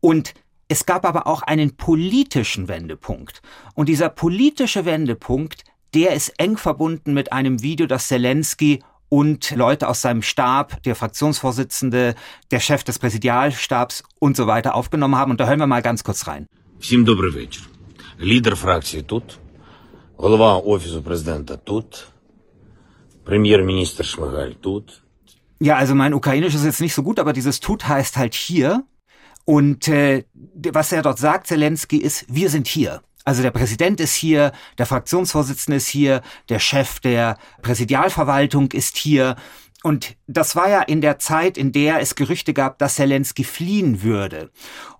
und 0.00 0.34
es 0.66 0.84
gab 0.84 1.06
aber 1.06 1.28
auch 1.28 1.42
einen 1.42 1.76
politischen 1.76 2.66
Wendepunkt. 2.66 3.42
Und 3.74 3.88
dieser 3.88 4.08
politische 4.08 4.86
Wendepunkt, 4.86 5.62
der 5.94 6.14
ist 6.14 6.30
eng 6.40 6.56
verbunden 6.56 7.14
mit 7.14 7.32
einem 7.32 7.62
Video, 7.62 7.86
das 7.86 8.08
Zelensky 8.08 8.82
und 9.09 9.51
Leute 9.55 9.87
aus 9.87 10.01
seinem 10.01 10.23
Stab, 10.23 10.81
der 10.83 10.95
Fraktionsvorsitzende, 10.95 12.15
der 12.51 12.59
Chef 12.59 12.83
des 12.83 12.97
Präsidialstabs 12.99 14.03
und 14.19 14.35
so 14.35 14.47
weiter 14.47 14.73
aufgenommen 14.75 15.15
haben. 15.15 15.31
Und 15.31 15.39
da 15.39 15.45
hören 15.47 15.59
wir 15.59 15.67
mal 15.67 15.81
ganz 15.81 16.03
kurz 16.03 16.27
rein. 16.27 16.47
Всім 16.79 17.03
добрий 17.03 17.31
вечір. 17.31 17.63
Лідер 18.21 18.55
фракції 18.55 19.03
тут, 19.03 19.23
голова 20.17 20.57
офісу 20.57 21.01
президента 21.01 21.57
тут, 21.57 22.07
прем'єр-міністр 23.23 24.05
Шмигаль 24.05 24.51
тут. 24.61 25.01
Ja, 25.59 25.75
also 25.77 25.95
mein 25.95 26.13
Ukrainisch 26.13 26.55
ist 26.55 26.65
jetzt 26.65 26.81
nicht 26.81 26.93
so 26.93 27.03
gut, 27.03 27.19
aber 27.19 27.31
dieses 27.31 27.59
Tut 27.59 27.87
heißt 27.87 28.17
halt 28.17 28.33
hier. 28.33 28.83
Und 29.45 29.87
äh, 29.87 30.23
was 30.79 30.91
er 30.91 31.01
dort 31.01 31.19
sagt, 31.19 31.47
Zelensky, 31.47 31.97
ist, 31.97 32.25
wir 32.27 32.49
sind 32.49 32.67
hier. 32.67 33.01
Also 33.24 33.42
der 33.42 33.50
Präsident 33.50 34.00
ist 34.00 34.14
hier, 34.14 34.52
der 34.78 34.86
Fraktionsvorsitzende 34.86 35.76
ist 35.76 35.88
hier, 35.88 36.22
der 36.48 36.58
Chef 36.58 37.00
der 37.00 37.36
Präsidialverwaltung 37.62 38.72
ist 38.72 38.96
hier. 38.96 39.36
Und 39.82 40.16
das 40.26 40.56
war 40.56 40.68
ja 40.68 40.82
in 40.82 41.00
der 41.00 41.18
Zeit, 41.18 41.58
in 41.58 41.72
der 41.72 42.00
es 42.00 42.14
Gerüchte 42.14 42.54
gab, 42.54 42.78
dass 42.78 42.96
Zelensky 42.96 43.44
fliehen 43.44 44.02
würde. 44.02 44.50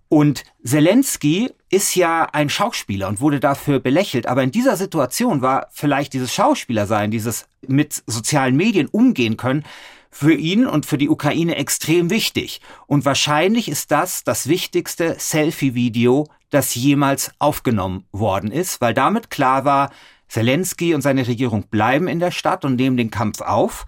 Und 0.08 0.44
Zelensky 0.64 1.50
ist 1.70 1.94
ja 1.94 2.24
ein 2.32 2.48
Schauspieler 2.48 3.08
und 3.08 3.20
wurde 3.20 3.40
dafür 3.40 3.78
belächelt. 3.78 4.26
Aber 4.26 4.42
in 4.42 4.50
dieser 4.50 4.76
Situation 4.76 5.42
war 5.42 5.68
vielleicht 5.70 6.14
dieses 6.14 6.32
Schauspielersein, 6.32 7.10
dieses 7.10 7.46
mit 7.66 8.02
sozialen 8.06 8.56
Medien 8.56 8.88
umgehen 8.88 9.36
können, 9.36 9.64
für 10.10 10.34
ihn 10.34 10.66
und 10.66 10.86
für 10.86 10.98
die 10.98 11.08
Ukraine 11.08 11.56
extrem 11.56 12.10
wichtig. 12.10 12.60
Und 12.86 13.04
wahrscheinlich 13.04 13.68
ist 13.68 13.90
das 13.90 14.24
das 14.24 14.48
wichtigste 14.48 15.16
Selfie-Video, 15.18 16.26
das 16.50 16.74
jemals 16.74 17.32
aufgenommen 17.38 18.04
worden 18.12 18.50
ist, 18.50 18.80
weil 18.80 18.94
damit 18.94 19.30
klar 19.30 19.64
war, 19.64 19.90
Zelensky 20.28 20.94
und 20.94 21.02
seine 21.02 21.26
Regierung 21.26 21.64
bleiben 21.68 22.08
in 22.08 22.20
der 22.20 22.30
Stadt 22.30 22.64
und 22.64 22.76
nehmen 22.76 22.96
den 22.96 23.10
Kampf 23.10 23.40
auf. 23.40 23.86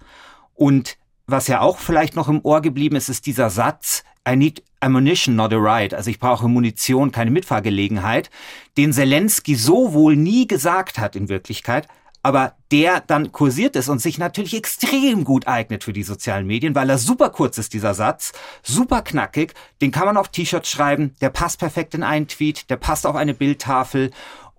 Und 0.53 0.97
was 1.27 1.47
ja 1.47 1.61
auch 1.61 1.77
vielleicht 1.77 2.15
noch 2.15 2.27
im 2.27 2.41
Ohr 2.43 2.61
geblieben 2.61 2.95
ist, 2.95 3.09
ist 3.09 3.25
dieser 3.25 3.49
Satz, 3.49 4.03
I 4.27 4.35
need 4.35 4.63
ammunition, 4.79 5.35
not 5.35 5.53
a 5.53 5.57
ride. 5.57 5.95
Also 5.95 6.09
ich 6.09 6.19
brauche 6.19 6.47
Munition, 6.47 7.11
keine 7.11 7.31
Mitfahrgelegenheit, 7.31 8.29
den 8.77 8.93
Zelensky 8.93 9.55
so 9.55 9.93
wohl 9.93 10.15
nie 10.15 10.47
gesagt 10.47 10.99
hat 10.99 11.15
in 11.15 11.29
Wirklichkeit, 11.29 11.87
aber 12.23 12.55
der 12.71 13.01
dann 13.01 13.31
kursiert 13.31 13.75
ist 13.75 13.89
und 13.89 13.99
sich 13.99 14.17
natürlich 14.17 14.55
extrem 14.55 15.23
gut 15.23 15.47
eignet 15.47 15.83
für 15.83 15.93
die 15.93 16.03
sozialen 16.03 16.47
Medien, 16.47 16.75
weil 16.75 16.89
er 16.89 16.97
super 16.97 17.29
kurz 17.29 17.57
ist, 17.57 17.73
dieser 17.73 17.93
Satz, 17.93 18.33
super 18.63 19.01
knackig, 19.01 19.53
den 19.81 19.91
kann 19.91 20.05
man 20.05 20.17
auf 20.17 20.29
T-Shirts 20.29 20.69
schreiben, 20.69 21.15
der 21.21 21.29
passt 21.29 21.59
perfekt 21.59 21.93
in 21.93 22.03
einen 22.03 22.27
Tweet, 22.27 22.69
der 22.69 22.77
passt 22.77 23.05
auf 23.05 23.15
eine 23.15 23.33
Bildtafel 23.33 24.11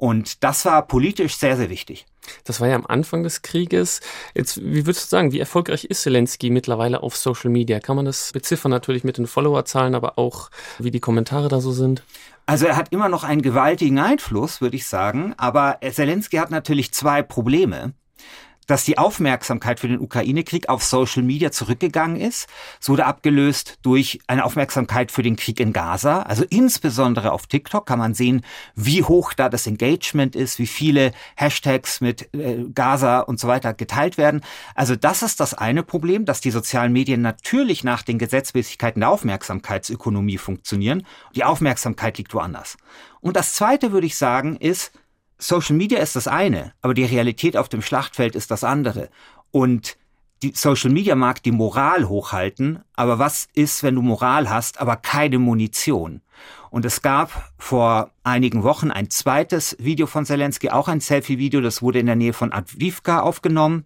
und 0.03 0.43
das 0.43 0.65
war 0.65 0.87
politisch 0.89 1.37
sehr, 1.37 1.57
sehr 1.57 1.71
wichtig. 1.71 2.07
Das 2.43 2.61
war 2.61 2.67
ja 2.67 2.75
am 2.75 2.87
Anfang 2.87 3.23
des 3.23 3.43
Krieges. 3.43 4.01
Jetzt, 4.35 4.61
wie 4.61 4.85
würdest 4.87 5.05
du 5.05 5.09
sagen, 5.09 5.31
wie 5.31 5.39
erfolgreich 5.39 5.85
ist 5.85 6.03
Zelensky 6.03 6.51
mittlerweile 6.51 7.05
auf 7.05 7.17
Social 7.17 7.51
Media? 7.51 7.79
Kann 7.79 7.95
man 7.95 8.05
das 8.05 8.33
beziffern 8.33 8.71
natürlich 8.71 9.05
mit 9.05 9.19
den 9.19 9.29
Followerzahlen, 9.29 9.95
aber 9.95 10.19
auch 10.19 10.51
wie 10.79 10.91
die 10.91 10.99
Kommentare 10.99 11.49
da 11.49 11.61
so 11.61 11.71
sind? 11.71 12.03
Also 12.53 12.67
er 12.67 12.77
hat 12.77 12.93
immer 12.93 13.09
noch 13.09 13.25
einen 13.25 13.41
gewaltigen 13.41 13.99
Einfluss, 13.99 14.61
würde 14.61 14.77
ich 14.77 14.87
sagen, 14.87 15.33
aber 15.39 15.79
Zelensky 15.91 16.37
hat 16.37 16.51
natürlich 16.51 16.93
zwei 16.93 17.23
Probleme 17.23 17.95
dass 18.67 18.85
die 18.85 18.99
Aufmerksamkeit 18.99 19.81
für 19.81 19.89
den 19.89 20.01
Ukraine-Krieg 20.01 20.69
auf 20.69 20.85
Social 20.85 21.23
Media 21.23 21.51
zurückgegangen 21.51 22.17
ist. 22.17 22.49
Es 22.81 22.89
wurde 22.89 23.07
abgelöst 23.07 23.79
durch 23.83 24.21
eine 24.27 24.45
Aufmerksamkeit 24.45 25.11
für 25.13 25.23
den 25.23 25.37
Krieg 25.37 25.61
in 25.61 25.73
Gaza. 25.73 26.23
Also 26.23 26.45
insbesondere 26.49 27.33
auf 27.33 27.47
TikTok 27.47 27.87
kann 27.87 27.99
man 27.99 28.15
sehen, 28.15 28.43
wie 28.75 29.03
hoch 29.03 29.33
da 29.33 29.49
das 29.49 29.67
Engagement 29.67 30.37
ist, 30.37 30.59
wie 30.59 30.67
viele 30.67 31.13
Hashtags 31.37 32.01
mit 32.01 32.33
äh, 32.35 32.65
Gaza 32.75 33.21
und 33.21 33.41
so 33.41 33.49
weiter 33.49 33.75
geteilt 33.75 34.19
werden. 34.19 34.43
Also 34.75 34.97
das 34.97 35.23
ist 35.23 35.41
das 35.41 35.55
eine 35.55 35.83
Problem, 35.83 36.25
dass 36.25 36.41
die 36.41 36.51
sozialen 36.51 36.93
Medien 36.93 37.23
natürlich 37.23 37.85
nach 37.85 38.03
den 38.03 38.19
Gesetzmäßigkeiten 38.19 39.01
der 39.01 39.11
Aufmerksamkeitsökonomie 39.11 40.39
funktionieren. 40.39 41.07
Die 41.35 41.45
Aufmerksamkeit 41.45 42.19
liegt 42.19 42.35
woanders. 42.35 42.77
Und 43.21 43.37
das 43.37 43.55
zweite 43.55 43.93
würde 43.93 44.07
ich 44.07 44.17
sagen 44.17 44.57
ist, 44.57 44.93
Social 45.43 45.75
Media 45.75 45.99
ist 45.99 46.15
das 46.15 46.29
eine, 46.29 46.73
aber 46.83 46.95
die 46.95 47.05
Realität 47.05 47.57
auf 47.57 47.69
dem 47.69 47.83
Schlachtfeld 47.83 48.37
ist 48.37 48.53
das 48.53 48.63
andere. 48.63 49.09
Und 49.51 49.97
die 50.43 50.53
Social 50.55 50.91
Media 50.91 51.17
mag 51.17 51.43
die 51.43 51.51
Moral 51.51 52.09
hochhalten, 52.09 52.79
aber 52.95 53.19
was 53.19 53.49
ist, 53.53 53.83
wenn 53.83 53.97
du 53.97 54.03
Moral 54.03 54.49
hast, 54.49 54.81
aber 54.81 54.95
keine 54.97 55.41
Munition? 55.41 56.21
Und 56.71 56.85
es 56.85 57.03
gab 57.03 57.53
vor 57.59 58.13
einigen 58.23 58.63
Wochen 58.63 58.93
ein 58.93 59.11
zweites 59.11 59.77
Video 59.81 60.07
von 60.07 60.25
Zelensky, 60.25 60.71
auch 60.71 60.87
ein 60.87 61.01
Selfie-Video, 61.01 61.61
das 61.61 61.83
wurde 61.83 61.99
in 61.99 62.07
der 62.07 62.17
Nähe 62.17 62.33
von 62.33 62.53
Advivka 62.53 63.21
aufgenommen. 63.21 63.85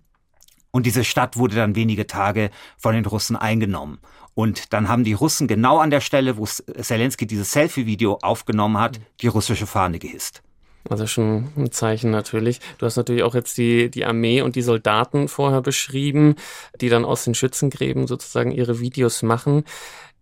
Und 0.73 0.85
diese 0.85 1.05
Stadt 1.05 1.38
wurde 1.38 1.57
dann 1.57 1.75
wenige 1.75 2.07
Tage 2.07 2.51
von 2.77 2.95
den 2.95 3.07
Russen 3.07 3.35
eingenommen. 3.35 3.99
Und 4.35 4.75
dann 4.75 4.90
haben 4.90 5.05
die 5.05 5.14
Russen 5.14 5.49
genau 5.49 5.79
an 5.79 5.90
der 5.90 6.03
Stelle, 6.03 6.37
wo 6.37 6.45
Zelensky 6.45 7.27
dieses 7.27 7.51
Selfie-Video 7.53 8.19
aufgenommen 8.21 8.79
hat, 8.79 9.01
die 9.23 9.29
russische 9.29 9.66
Fahne 9.66 9.99
gehisst. 9.99 10.42
Also 10.88 11.07
schon 11.07 11.49
ein 11.57 11.72
Zeichen 11.72 12.11
natürlich. 12.11 12.61
Du 12.79 12.87
hast 12.87 12.96
natürlich 12.96 13.22
auch 13.22 13.35
jetzt 13.35 13.59
die, 13.59 13.90
die 13.90 14.05
Armee 14.05 14.42
und 14.42 14.57
die 14.57 14.62
Soldaten 14.62 15.29
vorher 15.29 15.61
beschrieben, 15.61 16.37
die 16.81 16.88
dann 16.88 17.05
aus 17.05 17.25
den 17.25 17.35
Schützengräben 17.35 18.07
sozusagen 18.07 18.53
ihre 18.53 18.81
Videos 18.81 19.22
machen. 19.22 19.64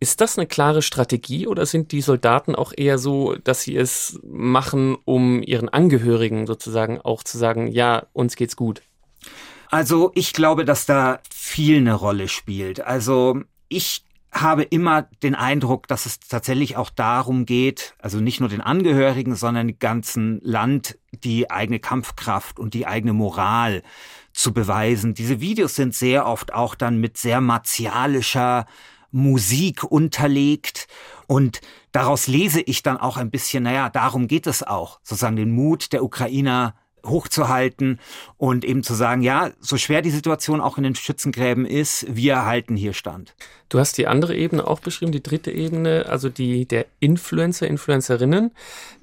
Ist 0.00 0.20
das 0.20 0.36
eine 0.36 0.46
klare 0.46 0.82
Strategie 0.82 1.46
oder 1.46 1.66
sind 1.66 1.92
die 1.92 2.02
Soldaten 2.02 2.54
auch 2.54 2.72
eher 2.76 2.98
so, 2.98 3.36
dass 3.36 3.62
sie 3.62 3.76
es 3.76 4.18
machen, 4.22 4.96
um 5.04 5.42
ihren 5.42 5.68
Angehörigen 5.68 6.46
sozusagen 6.46 7.00
auch 7.00 7.22
zu 7.22 7.38
sagen, 7.38 7.68
ja, 7.68 8.06
uns 8.12 8.36
geht's 8.36 8.56
gut? 8.56 8.82
Also 9.70 10.12
ich 10.14 10.32
glaube, 10.32 10.64
dass 10.64 10.86
da 10.86 11.20
viel 11.32 11.78
eine 11.78 11.94
Rolle 11.94 12.28
spielt. 12.28 12.80
Also 12.80 13.40
ich 13.68 14.03
habe 14.34 14.64
immer 14.64 15.02
den 15.22 15.34
Eindruck, 15.34 15.86
dass 15.86 16.06
es 16.06 16.18
tatsächlich 16.18 16.76
auch 16.76 16.90
darum 16.90 17.46
geht, 17.46 17.94
also 17.98 18.20
nicht 18.20 18.40
nur 18.40 18.48
den 18.48 18.60
Angehörigen, 18.60 19.36
sondern 19.36 19.68
dem 19.68 19.78
ganzen 19.78 20.40
Land 20.42 20.98
die 21.12 21.50
eigene 21.50 21.78
Kampfkraft 21.78 22.58
und 22.58 22.74
die 22.74 22.86
eigene 22.86 23.12
Moral 23.12 23.82
zu 24.32 24.52
beweisen. 24.52 25.14
Diese 25.14 25.40
Videos 25.40 25.76
sind 25.76 25.94
sehr 25.94 26.26
oft 26.26 26.52
auch 26.52 26.74
dann 26.74 26.98
mit 26.98 27.16
sehr 27.16 27.40
martialischer 27.40 28.66
Musik 29.12 29.84
unterlegt 29.84 30.88
und 31.28 31.60
daraus 31.92 32.26
lese 32.26 32.60
ich 32.60 32.82
dann 32.82 32.96
auch 32.96 33.16
ein 33.16 33.30
bisschen, 33.30 33.62
naja, 33.62 33.88
darum 33.88 34.26
geht 34.26 34.48
es 34.48 34.64
auch, 34.64 34.98
sozusagen 35.04 35.36
den 35.36 35.52
Mut 35.52 35.92
der 35.92 36.02
Ukrainer 36.02 36.74
hochzuhalten 37.04 38.00
und 38.36 38.64
eben 38.64 38.82
zu 38.82 38.94
sagen, 38.94 39.22
ja, 39.22 39.50
so 39.60 39.76
schwer 39.76 40.02
die 40.02 40.10
Situation 40.10 40.60
auch 40.60 40.78
in 40.78 40.84
den 40.84 40.94
Schützengräben 40.94 41.66
ist, 41.66 42.06
wir 42.08 42.44
halten 42.44 42.76
hier 42.76 42.92
stand. 42.92 43.34
Du 43.68 43.78
hast 43.78 43.98
die 43.98 44.06
andere 44.06 44.36
Ebene 44.36 44.66
auch 44.66 44.80
beschrieben, 44.80 45.12
die 45.12 45.22
dritte 45.22 45.50
Ebene, 45.50 46.06
also 46.08 46.28
die 46.28 46.66
der 46.66 46.86
Influencer, 47.00 47.66
Influencerinnen. 47.66 48.52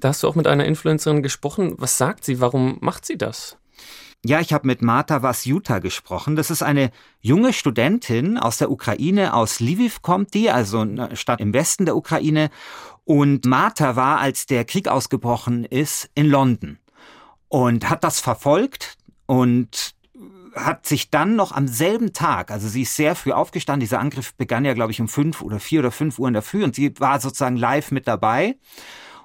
Da 0.00 0.08
hast 0.08 0.22
du 0.22 0.28
auch 0.28 0.34
mit 0.34 0.46
einer 0.46 0.64
Influencerin 0.64 1.22
gesprochen. 1.22 1.74
Was 1.78 1.98
sagt 1.98 2.24
sie? 2.24 2.40
Warum 2.40 2.78
macht 2.80 3.04
sie 3.04 3.18
das? 3.18 3.58
Ja, 4.24 4.38
ich 4.38 4.52
habe 4.52 4.68
mit 4.68 4.82
Marta 4.82 5.22
Vasjuta 5.22 5.80
gesprochen. 5.80 6.36
Das 6.36 6.50
ist 6.50 6.62
eine 6.62 6.92
junge 7.20 7.52
Studentin 7.52 8.38
aus 8.38 8.56
der 8.56 8.70
Ukraine, 8.70 9.34
aus 9.34 9.58
Lviv 9.58 10.00
kommt 10.00 10.34
die, 10.34 10.48
also 10.48 10.80
eine 10.80 11.16
Stadt 11.16 11.40
im 11.40 11.52
Westen 11.52 11.86
der 11.86 11.96
Ukraine. 11.96 12.50
Und 13.04 13.46
Marta 13.46 13.96
war, 13.96 14.20
als 14.20 14.46
der 14.46 14.64
Krieg 14.64 14.86
ausgebrochen 14.86 15.64
ist, 15.64 16.08
in 16.14 16.26
London 16.26 16.78
und 17.52 17.90
hat 17.90 18.02
das 18.02 18.18
verfolgt 18.18 18.96
und 19.26 19.94
hat 20.54 20.86
sich 20.86 21.10
dann 21.10 21.36
noch 21.36 21.52
am 21.52 21.68
selben 21.68 22.14
Tag, 22.14 22.50
also 22.50 22.66
sie 22.66 22.80
ist 22.82 22.96
sehr 22.96 23.14
früh 23.14 23.32
aufgestanden, 23.32 23.80
dieser 23.80 24.00
Angriff 24.00 24.34
begann 24.34 24.64
ja, 24.64 24.72
glaube 24.72 24.90
ich, 24.90 25.02
um 25.02 25.08
fünf 25.08 25.42
oder 25.42 25.60
vier 25.60 25.80
oder 25.80 25.90
fünf 25.90 26.18
Uhr 26.18 26.28
in 26.28 26.32
der 26.32 26.42
Früh 26.42 26.64
und 26.64 26.74
sie 26.74 26.98
war 26.98 27.20
sozusagen 27.20 27.58
live 27.58 27.90
mit 27.90 28.08
dabei. 28.08 28.56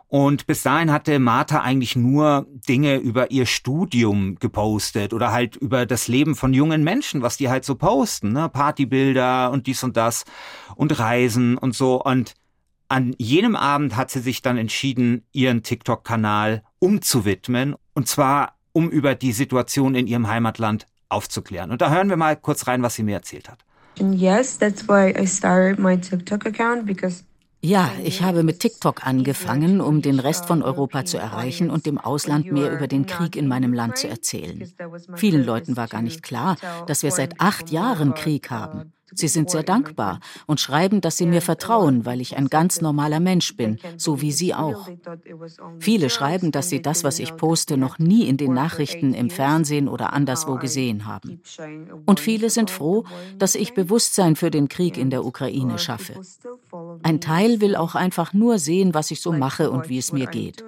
Und 0.10 0.46
bis 0.46 0.62
dahin 0.62 0.92
hatte 0.92 1.20
Martha 1.20 1.62
eigentlich 1.62 1.96
nur 1.96 2.48
Dinge 2.68 2.98
über 2.98 3.32
ihr 3.32 3.46
Studium 3.46 4.36
gepostet 4.36 5.14
oder 5.14 5.32
halt 5.32 5.56
über 5.56 5.86
das 5.86 6.10
Leben 6.10 6.36
von 6.36 6.54
jungen 6.54 6.84
Menschen, 6.84 7.22
was 7.22 7.38
die 7.38 7.50
halt 7.50 7.64
so 7.64 7.76
posten, 7.76 8.34
ne? 8.34 8.50
Partybilder 8.50 9.52
und 9.52 9.68
dies 9.68 9.84
und 9.84 9.96
das 9.96 10.26
und 10.76 10.98
Reisen 11.00 11.58
und 11.58 11.76
so. 11.76 12.02
Und 12.02 12.36
an 12.88 13.16
jenem 13.18 13.58
Abend 13.58 13.98
hat 13.98 14.12
sie 14.12 14.22
sich 14.22 14.42
dann 14.42 14.58
entschieden, 14.58 15.26
ihren 15.34 15.64
TikTok-Kanal 15.64 16.64
umzuwidmen. 16.80 17.76
Und 17.94 18.08
zwar, 18.08 18.56
um 18.74 18.90
über 18.90 19.16
die 19.16 19.32
Situation 19.32 19.96
in 19.96 20.08
ihrem 20.08 20.28
Heimatland 20.28 20.86
aufzuklären. 21.10 21.72
Und 21.72 21.82
da 21.82 21.90
hören 21.90 22.10
wir 22.10 22.18
mal 22.18 22.36
kurz 22.36 22.68
rein, 22.68 22.84
was 22.84 22.96
sie 22.96 23.04
mir 23.04 23.16
erzählt 23.16 23.50
hat. 23.50 23.60
Yes, 24.00 24.60
that's 24.60 24.88
why 24.88 25.14
I 25.18 25.26
started 25.26 25.80
my 25.80 25.98
TikTok 26.00 26.46
account 26.46 26.86
because 26.86 27.24
ja, 27.62 27.92
ich 28.04 28.22
habe 28.22 28.44
mit 28.44 28.60
TikTok 28.60 29.06
angefangen, 29.06 29.82
um 29.82 30.04
den 30.04 30.20
Rest 30.20 30.46
von 30.46 30.62
Europa 30.62 31.06
zu 31.06 31.18
erreichen 31.18 31.72
und 31.72 31.88
dem 31.88 31.98
Ausland 31.98 32.52
mehr 32.52 32.72
über 32.72 32.88
den 32.88 33.08
Krieg 33.08 33.36
in 33.36 33.48
meinem 33.48 33.74
Land 33.74 33.98
zu 33.98 34.08
erzählen. 34.08 34.72
Vielen 35.16 35.44
Leuten 35.44 35.76
war 35.76 35.88
gar 35.88 36.04
nicht 36.04 36.22
klar, 36.22 36.58
dass 36.86 37.02
wir 37.02 37.12
seit 37.12 37.42
acht 37.42 37.72
Jahren 37.72 38.14
Krieg 38.14 38.52
haben. 38.52 38.94
Sie 39.14 39.28
sind 39.30 39.50
sehr 39.50 39.64
dankbar 39.64 40.20
und 40.48 40.60
schreiben, 40.60 41.00
dass 41.00 41.18
sie 41.18 41.26
mir 41.26 41.42
vertrauen, 41.42 42.06
weil 42.06 42.20
ich 42.20 42.36
ein 42.36 42.48
ganz 42.50 42.82
normaler 42.82 43.20
Mensch 43.20 43.56
bin, 43.56 43.78
so 43.96 44.22
wie 44.22 44.32
Sie 44.34 44.54
auch. 44.54 44.90
Viele 45.80 46.10
schreiben, 46.10 46.52
dass 46.52 46.70
sie 46.70 46.82
das, 46.82 47.04
was 47.04 47.20
ich 47.20 47.36
poste, 47.38 47.78
noch 47.78 48.00
nie 48.00 48.28
in 48.28 48.36
den 48.36 48.54
Nachrichten, 48.54 49.14
im 49.14 49.30
Fernsehen 49.30 49.88
oder 49.88 50.12
anderswo 50.12 50.56
gesehen 50.56 51.06
haben. 51.06 51.42
Und 52.06 52.20
viele 52.20 52.50
sind 52.50 52.70
froh, 52.70 53.06
dass 53.38 53.56
ich 53.56 53.74
Bewusstsein 53.74 54.36
für 54.36 54.52
den 54.52 54.68
Krieg 54.68 54.98
in 54.98 55.10
der 55.10 55.26
Ukraine 55.26 55.80
schaffe. 55.80 56.20
Ein 57.02 57.22
Teil 57.22 57.62
will 57.62 57.76
auch 57.76 57.96
einfach 57.96 58.34
nur 58.34 58.60
sehen, 58.60 58.94
was 58.94 59.12
ich 59.12 59.22
so 59.22 59.32
mache 59.32 59.72
und 59.72 59.88
wie 59.88 59.98
es 59.98 60.12
mir 60.12 60.28
geht. 60.28 60.64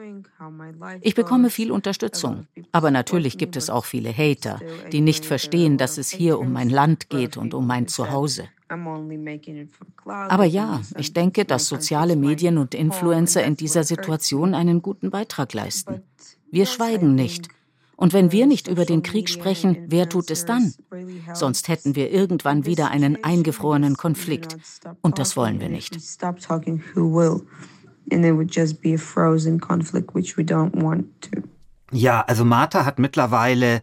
Ich 1.01 1.15
bekomme 1.15 1.49
viel 1.49 1.71
Unterstützung, 1.71 2.47
aber 2.71 2.91
natürlich 2.91 3.37
gibt 3.37 3.57
es 3.57 3.69
auch 3.69 3.85
viele 3.85 4.13
Hater, 4.13 4.59
die 4.91 5.01
nicht 5.01 5.25
verstehen, 5.25 5.77
dass 5.77 5.97
es 5.97 6.09
hier 6.09 6.39
um 6.39 6.53
mein 6.53 6.69
Land 6.69 7.09
geht 7.09 7.35
und 7.35 7.53
um 7.53 7.67
mein 7.67 7.87
Zuhause. 7.87 8.28
Aber 8.69 10.45
ja, 10.45 10.81
ich 10.97 11.13
denke, 11.13 11.45
dass 11.45 11.67
soziale 11.67 12.15
Medien 12.15 12.57
und 12.57 12.75
Influencer 12.75 13.43
in 13.43 13.55
dieser 13.55 13.83
Situation 13.83 14.53
einen 14.53 14.81
guten 14.81 15.09
Beitrag 15.09 15.53
leisten. 15.53 16.03
Wir 16.51 16.65
schweigen 16.65 17.15
nicht. 17.15 17.47
Und 17.95 18.13
wenn 18.13 18.31
wir 18.31 18.47
nicht 18.47 18.69
über 18.69 18.85
den 18.85 19.03
Krieg 19.03 19.27
sprechen, 19.27 19.85
wer 19.87 20.07
tut 20.07 20.31
es 20.31 20.45
dann? 20.45 20.73
Sonst 21.33 21.67
hätten 21.67 21.95
wir 21.95 22.11
irgendwann 22.11 22.65
wieder 22.65 22.89
einen 22.91 23.23
eingefrorenen 23.23 23.97
Konflikt. 23.97 24.55
Und 25.01 25.19
das 25.19 25.35
wollen 25.35 25.59
wir 25.59 25.67
nicht 25.67 25.97
and 28.11 28.25
it 28.25 28.33
would 28.33 28.51
just 28.51 28.81
be 28.81 28.93
a 28.93 28.97
frozen 28.97 29.59
conflict, 29.59 30.13
which 30.13 30.37
we 30.37 30.43
don't 30.43 30.75
want 30.75 31.05
to. 31.21 31.43
Ja, 31.91 32.21
also 32.21 32.45
Martha 32.45 32.85
hat 32.85 32.99
mittlerweile 32.99 33.81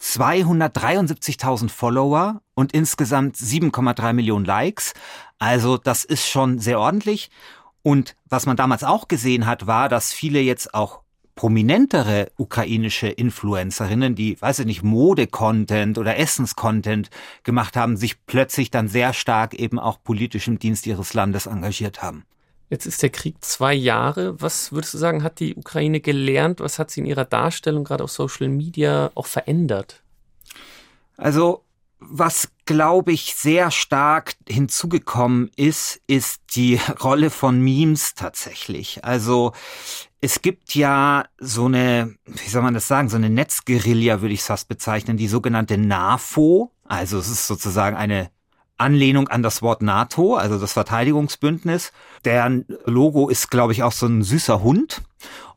273.000 0.00 1.68
Follower 1.68 2.40
und 2.60 2.72
insgesamt 2.72 3.36
7,3 3.36 4.12
Millionen 4.12 4.44
Likes. 4.44 4.92
Also 5.38 5.78
das 5.78 6.04
ist 6.04 6.28
schon 6.28 6.58
sehr 6.58 6.78
ordentlich. 6.78 7.30
Und 7.82 8.14
was 8.28 8.44
man 8.44 8.58
damals 8.58 8.84
auch 8.84 9.08
gesehen 9.08 9.46
hat, 9.46 9.66
war, 9.66 9.88
dass 9.88 10.12
viele 10.12 10.40
jetzt 10.40 10.74
auch 10.74 11.00
prominentere 11.34 12.30
ukrainische 12.36 13.08
Influencerinnen, 13.08 14.14
die, 14.14 14.38
weiß 14.38 14.58
ich 14.58 14.66
nicht, 14.66 14.82
Mode-Content 14.82 15.96
oder 15.96 16.18
Essens-Content 16.18 17.08
gemacht 17.44 17.76
haben, 17.76 17.96
sich 17.96 18.26
plötzlich 18.26 18.70
dann 18.70 18.88
sehr 18.88 19.14
stark 19.14 19.54
eben 19.54 19.78
auch 19.78 20.02
politisch 20.02 20.46
im 20.46 20.58
Dienst 20.58 20.86
ihres 20.86 21.14
Landes 21.14 21.46
engagiert 21.46 22.02
haben. 22.02 22.26
Jetzt 22.68 22.84
ist 22.84 23.02
der 23.02 23.08
Krieg 23.08 23.36
zwei 23.40 23.72
Jahre. 23.72 24.38
Was 24.42 24.70
würdest 24.70 24.92
du 24.92 24.98
sagen, 24.98 25.22
hat 25.22 25.40
die 25.40 25.54
Ukraine 25.54 26.00
gelernt? 26.00 26.60
Was 26.60 26.78
hat 26.78 26.90
sie 26.90 27.00
in 27.00 27.06
ihrer 27.06 27.24
Darstellung 27.24 27.84
gerade 27.84 28.04
auf 28.04 28.10
Social 28.10 28.48
Media 28.48 29.10
auch 29.14 29.26
verändert? 29.26 30.02
Also, 31.16 31.64
was 32.00 32.48
glaube 32.64 33.12
ich 33.12 33.34
sehr 33.36 33.70
stark 33.70 34.34
hinzugekommen 34.48 35.50
ist, 35.56 36.00
ist 36.06 36.40
die 36.56 36.80
Rolle 37.02 37.30
von 37.30 37.60
Memes 37.60 38.14
tatsächlich. 38.14 39.04
Also, 39.04 39.52
es 40.20 40.42
gibt 40.42 40.74
ja 40.74 41.24
so 41.38 41.66
eine, 41.66 42.14
wie 42.26 42.48
soll 42.48 42.62
man 42.62 42.74
das 42.74 42.88
sagen, 42.88 43.08
so 43.08 43.16
eine 43.16 43.30
Netzguerilla 43.30 44.20
würde 44.20 44.34
ich 44.34 44.40
es 44.40 44.46
fast 44.46 44.68
bezeichnen, 44.68 45.16
die 45.16 45.28
sogenannte 45.28 45.78
NAFO. 45.78 46.72
Also, 46.84 47.18
es 47.18 47.28
ist 47.28 47.46
sozusagen 47.46 47.96
eine 47.96 48.30
Anlehnung 48.76 49.28
an 49.28 49.42
das 49.42 49.62
Wort 49.62 49.82
NATO, 49.82 50.36
also 50.36 50.58
das 50.58 50.72
Verteidigungsbündnis. 50.72 51.92
Deren 52.24 52.64
Logo 52.86 53.28
ist, 53.28 53.50
glaube 53.50 53.72
ich, 53.72 53.82
auch 53.82 53.92
so 53.92 54.06
ein 54.06 54.22
süßer 54.22 54.62
Hund. 54.62 55.02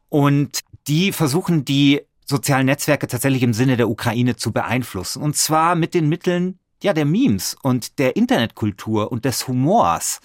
Und 0.10 0.60
die 0.88 1.14
versuchen 1.14 1.64
die 1.64 2.02
sozialen 2.26 2.66
Netzwerke 2.66 3.08
tatsächlich 3.08 3.44
im 3.44 3.54
Sinne 3.54 3.78
der 3.78 3.90
Ukraine 3.90 4.36
zu 4.36 4.52
beeinflussen. 4.52 5.22
Und 5.22 5.36
zwar 5.36 5.76
mit 5.76 5.94
den 5.94 6.10
Mitteln 6.10 6.60
ja, 6.84 6.94
der 6.94 7.06
Memes 7.06 7.56
und 7.64 7.98
der 7.98 8.16
Internetkultur 8.16 9.12
und 9.12 9.26
des 9.26 9.48
Humors. 9.48 10.20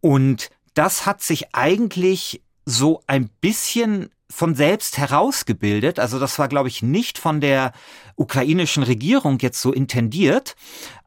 Und 0.00 0.50
das 0.74 1.06
hat 1.06 1.22
sich 1.22 1.54
eigentlich 1.54 2.42
so 2.64 3.02
ein 3.06 3.30
bisschen 3.40 4.10
von 4.30 4.54
selbst 4.54 4.98
herausgebildet. 4.98 5.98
Also 5.98 6.18
das 6.18 6.38
war, 6.38 6.48
glaube 6.48 6.68
ich, 6.68 6.82
nicht 6.82 7.18
von 7.18 7.40
der 7.40 7.72
ukrainischen 8.14 8.82
Regierung 8.82 9.38
jetzt 9.40 9.60
so 9.60 9.72
intendiert. 9.72 10.54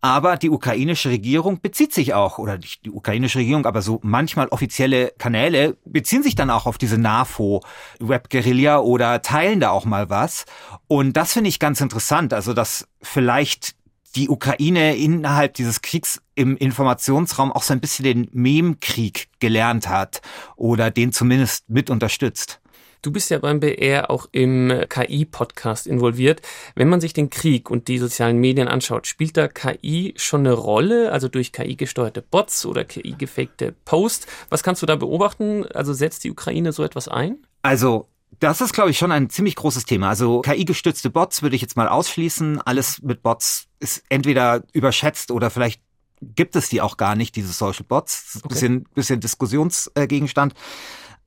Aber 0.01 0.37
die 0.37 0.49
ukrainische 0.49 1.09
Regierung 1.09 1.61
bezieht 1.61 1.93
sich 1.93 2.15
auch, 2.15 2.39
oder 2.39 2.57
nicht 2.57 2.83
die 2.85 2.89
ukrainische 2.89 3.39
Regierung, 3.39 3.67
aber 3.67 3.83
so 3.83 3.99
manchmal 4.01 4.47
offizielle 4.47 5.13
Kanäle 5.19 5.77
beziehen 5.85 6.23
sich 6.23 6.33
dann 6.33 6.49
auch 6.49 6.65
auf 6.65 6.79
diese 6.79 6.97
NAFO-Web-Guerilla 6.97 8.79
oder 8.79 9.21
teilen 9.21 9.59
da 9.59 9.69
auch 9.69 9.85
mal 9.85 10.09
was. 10.09 10.45
Und 10.87 11.15
das 11.15 11.33
finde 11.33 11.49
ich 11.49 11.59
ganz 11.59 11.79
interessant. 11.81 12.33
Also, 12.33 12.53
dass 12.53 12.87
vielleicht 13.03 13.75
die 14.15 14.29
Ukraine 14.29 14.95
innerhalb 14.97 15.53
dieses 15.53 15.81
Kriegs 15.81 16.21
im 16.35 16.57
Informationsraum 16.57 17.51
auch 17.51 17.63
so 17.63 17.73
ein 17.73 17.79
bisschen 17.79 18.03
den 18.03 18.29
Mem-Krieg 18.31 19.29
gelernt 19.39 19.87
hat 19.87 20.21
oder 20.55 20.91
den 20.91 21.11
zumindest 21.11 21.69
mit 21.69 21.89
unterstützt. 21.89 22.60
Du 23.01 23.11
bist 23.11 23.31
ja 23.31 23.39
beim 23.39 23.59
BR 23.59 24.11
auch 24.11 24.27
im 24.31 24.71
KI-Podcast 24.87 25.87
involviert. 25.87 26.41
Wenn 26.75 26.87
man 26.87 27.01
sich 27.01 27.13
den 27.13 27.31
Krieg 27.31 27.71
und 27.71 27.87
die 27.87 27.97
sozialen 27.97 28.37
Medien 28.37 28.67
anschaut, 28.67 29.07
spielt 29.07 29.37
da 29.37 29.47
KI 29.47 30.13
schon 30.17 30.41
eine 30.41 30.53
Rolle, 30.53 31.11
also 31.11 31.27
durch 31.27 31.51
KI 31.51 31.75
gesteuerte 31.75 32.21
Bots 32.21 32.63
oder 32.63 32.83
KI 32.83 33.15
gefakte 33.17 33.73
Posts? 33.85 34.27
Was 34.49 34.61
kannst 34.61 34.83
du 34.83 34.85
da 34.85 34.95
beobachten? 34.97 35.65
Also 35.73 35.93
setzt 35.93 36.23
die 36.23 36.31
Ukraine 36.31 36.73
so 36.73 36.83
etwas 36.83 37.07
ein? 37.07 37.37
Also 37.63 38.07
das 38.39 38.61
ist, 38.61 38.73
glaube 38.73 38.91
ich, 38.91 38.99
schon 38.99 39.11
ein 39.11 39.31
ziemlich 39.31 39.55
großes 39.55 39.85
Thema. 39.85 40.09
Also 40.09 40.41
KI-gestützte 40.41 41.09
Bots 41.09 41.41
würde 41.41 41.55
ich 41.55 41.61
jetzt 41.63 41.77
mal 41.77 41.87
ausschließen. 41.87 42.61
Alles 42.61 43.01
mit 43.01 43.23
Bots 43.23 43.65
ist 43.79 44.03
entweder 44.09 44.63
überschätzt 44.73 45.31
oder 45.31 45.49
vielleicht 45.49 45.81
gibt 46.21 46.55
es 46.55 46.69
die 46.69 46.81
auch 46.81 46.97
gar 46.97 47.15
nicht, 47.15 47.35
diese 47.35 47.51
Social 47.51 47.85
Bots. 47.87 48.37
Okay. 48.37 48.47
Bisschen, 48.49 48.83
bisschen 48.93 49.19
Diskussionsgegenstand, 49.19 50.53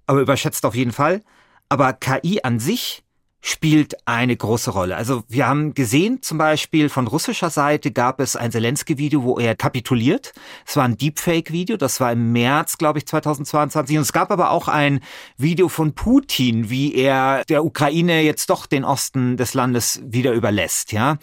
aber 0.06 0.20
überschätzt 0.20 0.64
auf 0.66 0.76
jeden 0.76 0.92
Fall. 0.92 1.22
Aber 1.68 1.92
KI 1.92 2.40
an 2.42 2.58
sich 2.58 3.03
spielt 3.46 3.94
eine 4.06 4.34
große 4.34 4.70
Rolle. 4.70 4.96
Also 4.96 5.22
wir 5.28 5.46
haben 5.46 5.74
gesehen, 5.74 6.22
zum 6.22 6.38
Beispiel 6.38 6.88
von 6.88 7.06
russischer 7.06 7.50
Seite 7.50 7.92
gab 7.92 8.18
es 8.18 8.36
ein 8.36 8.50
Zelensky-Video, 8.50 9.22
wo 9.22 9.38
er 9.38 9.54
kapituliert. 9.54 10.32
Es 10.66 10.78
war 10.78 10.84
ein 10.84 10.96
Deepfake-Video, 10.96 11.76
das 11.76 12.00
war 12.00 12.10
im 12.10 12.32
März, 12.32 12.78
glaube 12.78 13.00
ich, 13.00 13.06
2022. 13.06 13.98
Und 13.98 14.02
es 14.02 14.14
gab 14.14 14.30
aber 14.30 14.50
auch 14.50 14.68
ein 14.68 15.00
Video 15.36 15.68
von 15.68 15.92
Putin, 15.92 16.70
wie 16.70 16.94
er 16.94 17.44
der 17.44 17.66
Ukraine 17.66 18.22
jetzt 18.22 18.48
doch 18.48 18.64
den 18.64 18.82
Osten 18.82 19.36
des 19.36 19.52
Landes 19.52 20.00
wieder 20.02 20.32
überlässt, 20.32 20.92
ja. 20.92 21.18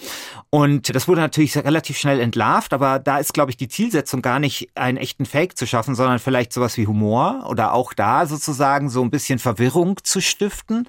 Und 0.51 0.93
das 0.93 1.07
wurde 1.07 1.21
natürlich 1.21 1.57
relativ 1.57 1.97
schnell 1.97 2.19
entlarvt, 2.19 2.71
aber 2.73 2.99
da 2.99 3.17
ist, 3.17 3.33
glaube 3.33 3.49
ich, 3.49 3.57
die 3.57 3.67
Zielsetzung 3.67 4.21
gar 4.21 4.37
nicht, 4.37 4.69
einen 4.75 4.99
echten 4.99 5.25
Fake 5.25 5.57
zu 5.57 5.65
schaffen, 5.65 5.95
sondern 5.95 6.19
vielleicht 6.19 6.53
sowas 6.53 6.77
wie 6.77 6.85
Humor 6.85 7.47
oder 7.49 7.73
auch 7.73 7.93
da 7.93 8.27
sozusagen 8.27 8.91
so 8.91 9.01
ein 9.01 9.09
bisschen 9.09 9.39
Verwirrung 9.39 9.97
zu 10.03 10.21
stiften. 10.21 10.87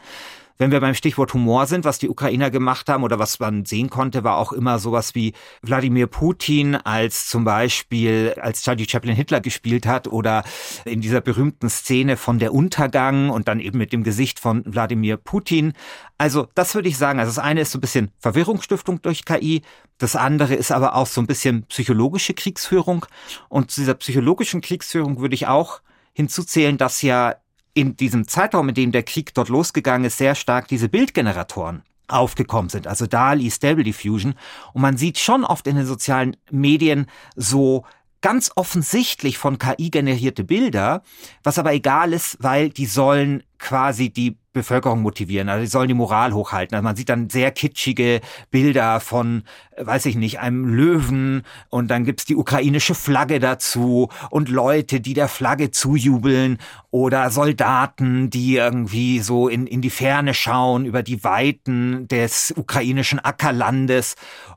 Wenn 0.58 0.70
wir 0.70 0.80
beim 0.80 0.94
Stichwort 0.94 1.32
Humor 1.34 1.66
sind, 1.66 1.84
was 1.84 1.98
die 1.98 2.08
Ukrainer 2.08 2.50
gemacht 2.50 2.88
haben 2.88 3.04
oder 3.04 3.18
was 3.18 3.40
man 3.40 3.64
sehen 3.64 3.90
konnte, 3.90 4.24
war 4.24 4.36
auch 4.36 4.52
immer 4.52 4.78
sowas 4.78 5.14
wie 5.14 5.32
Wladimir 5.62 6.06
Putin 6.06 6.76
als 6.76 7.26
zum 7.26 7.44
Beispiel, 7.44 8.34
als 8.40 8.62
Charlie 8.62 8.88
Chaplin 8.88 9.16
Hitler 9.16 9.40
gespielt 9.40 9.86
hat 9.86 10.08
oder 10.08 10.44
in 10.84 11.00
dieser 11.00 11.20
berühmten 11.20 11.68
Szene 11.68 12.16
von 12.16 12.38
der 12.38 12.54
Untergang 12.54 13.30
und 13.30 13.48
dann 13.48 13.60
eben 13.60 13.78
mit 13.78 13.92
dem 13.92 14.04
Gesicht 14.04 14.38
von 14.38 14.62
Wladimir 14.66 15.16
Putin. 15.16 15.72
Also 16.18 16.46
das 16.54 16.74
würde 16.74 16.88
ich 16.88 16.98
sagen. 16.98 17.18
Also 17.18 17.30
das 17.30 17.38
eine 17.38 17.62
ist 17.62 17.72
so 17.72 17.78
ein 17.78 17.80
bisschen 17.80 18.12
Verwirrungsstiftung 18.18 19.02
durch 19.02 19.24
KI. 19.24 19.62
Das 19.98 20.16
andere 20.16 20.54
ist 20.54 20.72
aber 20.72 20.94
auch 20.94 21.06
so 21.06 21.20
ein 21.20 21.26
bisschen 21.26 21.64
psychologische 21.66 22.34
Kriegsführung. 22.34 23.06
Und 23.48 23.70
zu 23.70 23.80
dieser 23.80 23.94
psychologischen 23.94 24.60
Kriegsführung 24.60 25.20
würde 25.20 25.34
ich 25.34 25.46
auch 25.46 25.80
hinzuzählen, 26.12 26.76
dass 26.76 27.02
ja 27.02 27.36
in 27.74 27.96
diesem 27.96 28.28
Zeitraum, 28.28 28.68
in 28.68 28.74
dem 28.74 28.92
der 28.92 29.02
Krieg 29.02 29.34
dort 29.34 29.48
losgegangen 29.48 30.06
ist, 30.06 30.18
sehr 30.18 30.34
stark 30.34 30.68
diese 30.68 30.88
Bildgeneratoren 30.88 31.82
aufgekommen 32.08 32.68
sind, 32.68 32.86
also 32.86 33.06
DALI, 33.06 33.50
Stable 33.50 33.84
Diffusion. 33.84 34.34
Und 34.72 34.82
man 34.82 34.96
sieht 34.96 35.18
schon 35.18 35.44
oft 35.44 35.66
in 35.66 35.76
den 35.76 35.86
sozialen 35.86 36.36
Medien 36.50 37.06
so 37.36 37.84
ganz 38.20 38.52
offensichtlich 38.54 39.38
von 39.38 39.58
KI 39.58 39.90
generierte 39.90 40.44
Bilder, 40.44 41.02
was 41.42 41.58
aber 41.58 41.72
egal 41.72 42.12
ist, 42.12 42.36
weil 42.40 42.70
die 42.70 42.86
sollen 42.86 43.42
quasi 43.58 44.10
die 44.10 44.36
Bevölkerung 44.52 45.00
motivieren. 45.00 45.48
Also 45.48 45.62
die 45.62 45.70
sollen 45.70 45.88
die 45.88 45.94
Moral 45.94 46.32
hochhalten. 46.32 46.74
Also 46.74 46.84
man 46.84 46.96
sieht 46.96 47.08
dann 47.08 47.30
sehr 47.30 47.50
kitschige 47.50 48.20
Bilder 48.50 49.00
von, 49.00 49.44
weiß 49.76 50.06
ich 50.06 50.16
nicht, 50.16 50.40
einem 50.40 50.64
Löwen 50.66 51.42
und 51.68 51.88
dann 51.90 52.04
gibt's 52.04 52.24
die 52.24 52.36
ukrainische 52.36 52.94
Flagge 52.94 53.40
dazu 53.40 54.08
und 54.30 54.48
Leute, 54.48 55.00
die 55.00 55.14
der 55.14 55.28
Flagge 55.28 55.70
zujubeln 55.70 56.58
oder 56.90 57.30
Soldaten, 57.30 58.30
die 58.30 58.56
irgendwie 58.56 59.20
so 59.20 59.48
in, 59.48 59.66
in 59.66 59.80
die 59.80 59.90
Ferne 59.90 60.34
schauen 60.34 60.84
über 60.84 61.02
die 61.02 61.24
Weiten 61.24 62.06
des 62.08 62.52
ukrainischen 62.56 63.18
Ackerlandes. 63.18 64.16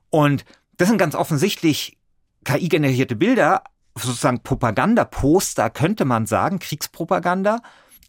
Und 0.10 0.45
das 0.77 0.89
sind 0.89 0.97
ganz 0.97 1.15
offensichtlich 1.15 1.97
KI-generierte 2.43 3.15
Bilder, 3.15 3.63
sozusagen 3.97 4.43
Propaganda-Poster, 4.43 5.69
könnte 5.69 6.05
man 6.05 6.25
sagen, 6.25 6.60
Kriegspropaganda. 6.60 7.62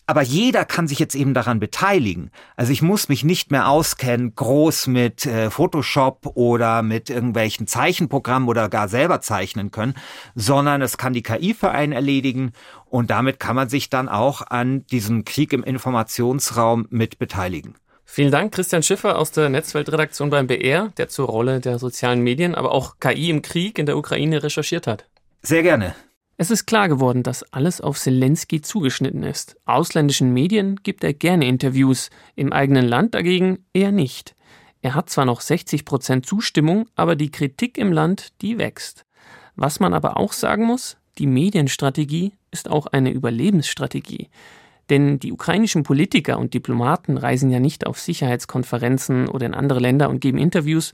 Aber 0.08 0.22
jeder 0.22 0.64
kann 0.64 0.86
sich 0.86 1.00
jetzt 1.00 1.16
eben 1.16 1.34
daran 1.34 1.58
beteiligen. 1.58 2.30
Also 2.54 2.72
ich 2.72 2.80
muss 2.80 3.08
mich 3.08 3.24
nicht 3.24 3.50
mehr 3.50 3.68
auskennen, 3.68 4.34
groß 4.36 4.86
mit 4.86 5.26
äh, 5.26 5.50
Photoshop 5.50 6.30
oder 6.34 6.82
mit 6.82 7.10
irgendwelchen 7.10 7.66
Zeichenprogrammen 7.66 8.48
oder 8.48 8.68
gar 8.68 8.88
selber 8.88 9.20
zeichnen 9.20 9.72
können, 9.72 9.94
sondern 10.36 10.80
es 10.80 10.96
kann 10.96 11.12
die 11.12 11.24
KI 11.24 11.54
für 11.54 11.72
einen 11.72 11.92
erledigen 11.92 12.52
und 12.84 13.10
damit 13.10 13.40
kann 13.40 13.56
man 13.56 13.68
sich 13.68 13.90
dann 13.90 14.08
auch 14.08 14.42
an 14.42 14.86
diesem 14.86 15.24
Krieg 15.24 15.52
im 15.52 15.64
Informationsraum 15.64 16.86
mit 16.90 17.18
beteiligen. 17.18 17.74
Vielen 18.04 18.30
Dank, 18.30 18.54
Christian 18.54 18.84
Schiffer 18.84 19.18
aus 19.18 19.32
der 19.32 19.48
Netzweltredaktion 19.48 20.30
beim 20.30 20.46
BR, 20.46 20.92
der 20.96 21.08
zur 21.08 21.26
Rolle 21.26 21.58
der 21.58 21.80
sozialen 21.80 22.20
Medien, 22.20 22.54
aber 22.54 22.70
auch 22.70 23.00
KI 23.00 23.30
im 23.30 23.42
Krieg 23.42 23.80
in 23.80 23.86
der 23.86 23.96
Ukraine 23.98 24.44
recherchiert 24.44 24.86
hat. 24.86 25.06
Sehr 25.42 25.64
gerne. 25.64 25.96
Es 26.38 26.50
ist 26.50 26.66
klar 26.66 26.88
geworden, 26.88 27.22
dass 27.22 27.50
alles 27.52 27.80
auf 27.80 27.98
Zelensky 27.98 28.60
zugeschnitten 28.60 29.22
ist. 29.22 29.56
Ausländischen 29.64 30.34
Medien 30.34 30.76
gibt 30.82 31.02
er 31.02 31.14
gerne 31.14 31.48
Interviews, 31.48 32.10
im 32.34 32.52
eigenen 32.52 32.86
Land 32.86 33.14
dagegen 33.14 33.64
eher 33.72 33.90
nicht. 33.90 34.34
Er 34.82 34.94
hat 34.94 35.08
zwar 35.08 35.24
noch 35.24 35.40
60 35.40 35.86
Prozent 35.86 36.26
Zustimmung, 36.26 36.88
aber 36.94 37.16
die 37.16 37.30
Kritik 37.30 37.78
im 37.78 37.90
Land, 37.90 38.32
die 38.42 38.58
wächst. 38.58 39.06
Was 39.54 39.80
man 39.80 39.94
aber 39.94 40.18
auch 40.18 40.34
sagen 40.34 40.66
muss, 40.66 40.98
die 41.16 41.26
Medienstrategie 41.26 42.34
ist 42.50 42.68
auch 42.70 42.86
eine 42.86 43.10
Überlebensstrategie. 43.10 44.28
Denn 44.90 45.18
die 45.18 45.32
ukrainischen 45.32 45.84
Politiker 45.84 46.38
und 46.38 46.52
Diplomaten 46.52 47.16
reisen 47.16 47.50
ja 47.50 47.60
nicht 47.60 47.86
auf 47.86 47.98
Sicherheitskonferenzen 47.98 49.28
oder 49.28 49.46
in 49.46 49.54
andere 49.54 49.80
Länder 49.80 50.10
und 50.10 50.20
geben 50.20 50.36
Interviews, 50.36 50.92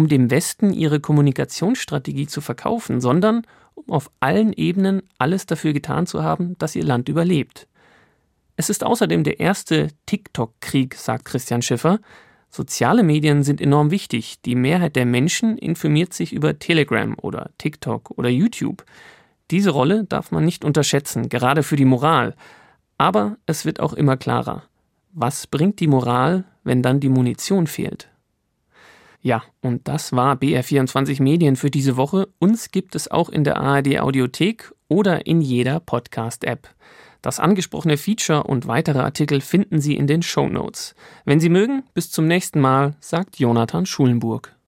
um 0.00 0.08
dem 0.08 0.30
Westen 0.30 0.72
ihre 0.72 0.98
Kommunikationsstrategie 0.98 2.26
zu 2.26 2.40
verkaufen, 2.40 3.02
sondern 3.02 3.42
um 3.74 3.90
auf 3.90 4.10
allen 4.18 4.54
Ebenen 4.54 5.02
alles 5.18 5.44
dafür 5.44 5.74
getan 5.74 6.06
zu 6.06 6.22
haben, 6.22 6.56
dass 6.56 6.74
ihr 6.74 6.84
Land 6.84 7.10
überlebt. 7.10 7.68
Es 8.56 8.70
ist 8.70 8.82
außerdem 8.82 9.24
der 9.24 9.40
erste 9.40 9.88
TikTok-Krieg, 10.06 10.94
sagt 10.94 11.26
Christian 11.26 11.60
Schiffer. 11.60 11.98
Soziale 12.48 13.02
Medien 13.02 13.42
sind 13.42 13.60
enorm 13.60 13.90
wichtig. 13.90 14.40
Die 14.40 14.54
Mehrheit 14.54 14.96
der 14.96 15.04
Menschen 15.04 15.58
informiert 15.58 16.14
sich 16.14 16.32
über 16.32 16.58
Telegram 16.58 17.14
oder 17.20 17.50
TikTok 17.58 18.12
oder 18.12 18.30
YouTube. 18.30 18.86
Diese 19.50 19.68
Rolle 19.68 20.04
darf 20.04 20.30
man 20.30 20.46
nicht 20.46 20.64
unterschätzen, 20.64 21.28
gerade 21.28 21.62
für 21.62 21.76
die 21.76 21.84
Moral. 21.84 22.34
Aber 22.96 23.36
es 23.44 23.66
wird 23.66 23.80
auch 23.80 23.92
immer 23.92 24.16
klarer. 24.16 24.62
Was 25.12 25.46
bringt 25.46 25.78
die 25.78 25.88
Moral, 25.88 26.44
wenn 26.64 26.82
dann 26.82 27.00
die 27.00 27.10
Munition 27.10 27.66
fehlt? 27.66 28.09
Ja, 29.22 29.42
und 29.60 29.86
das 29.86 30.12
war 30.12 30.36
BR24 30.36 31.22
Medien 31.22 31.56
für 31.56 31.70
diese 31.70 31.96
Woche. 31.96 32.28
Uns 32.38 32.70
gibt 32.70 32.94
es 32.94 33.10
auch 33.10 33.28
in 33.28 33.44
der 33.44 33.58
ARD 33.58 34.00
Audiothek 34.00 34.72
oder 34.88 35.26
in 35.26 35.42
jeder 35.42 35.78
Podcast-App. 35.80 36.68
Das 37.20 37.38
angesprochene 37.38 37.98
Feature 37.98 38.44
und 38.44 38.66
weitere 38.66 39.00
Artikel 39.00 39.42
finden 39.42 39.80
Sie 39.80 39.94
in 39.94 40.06
den 40.06 40.22
Show 40.22 40.48
Notes. 40.48 40.94
Wenn 41.26 41.38
Sie 41.38 41.50
mögen, 41.50 41.82
bis 41.92 42.10
zum 42.10 42.26
nächsten 42.26 42.60
Mal, 42.60 42.96
sagt 43.00 43.38
Jonathan 43.38 43.84
Schulenburg. 43.84 44.54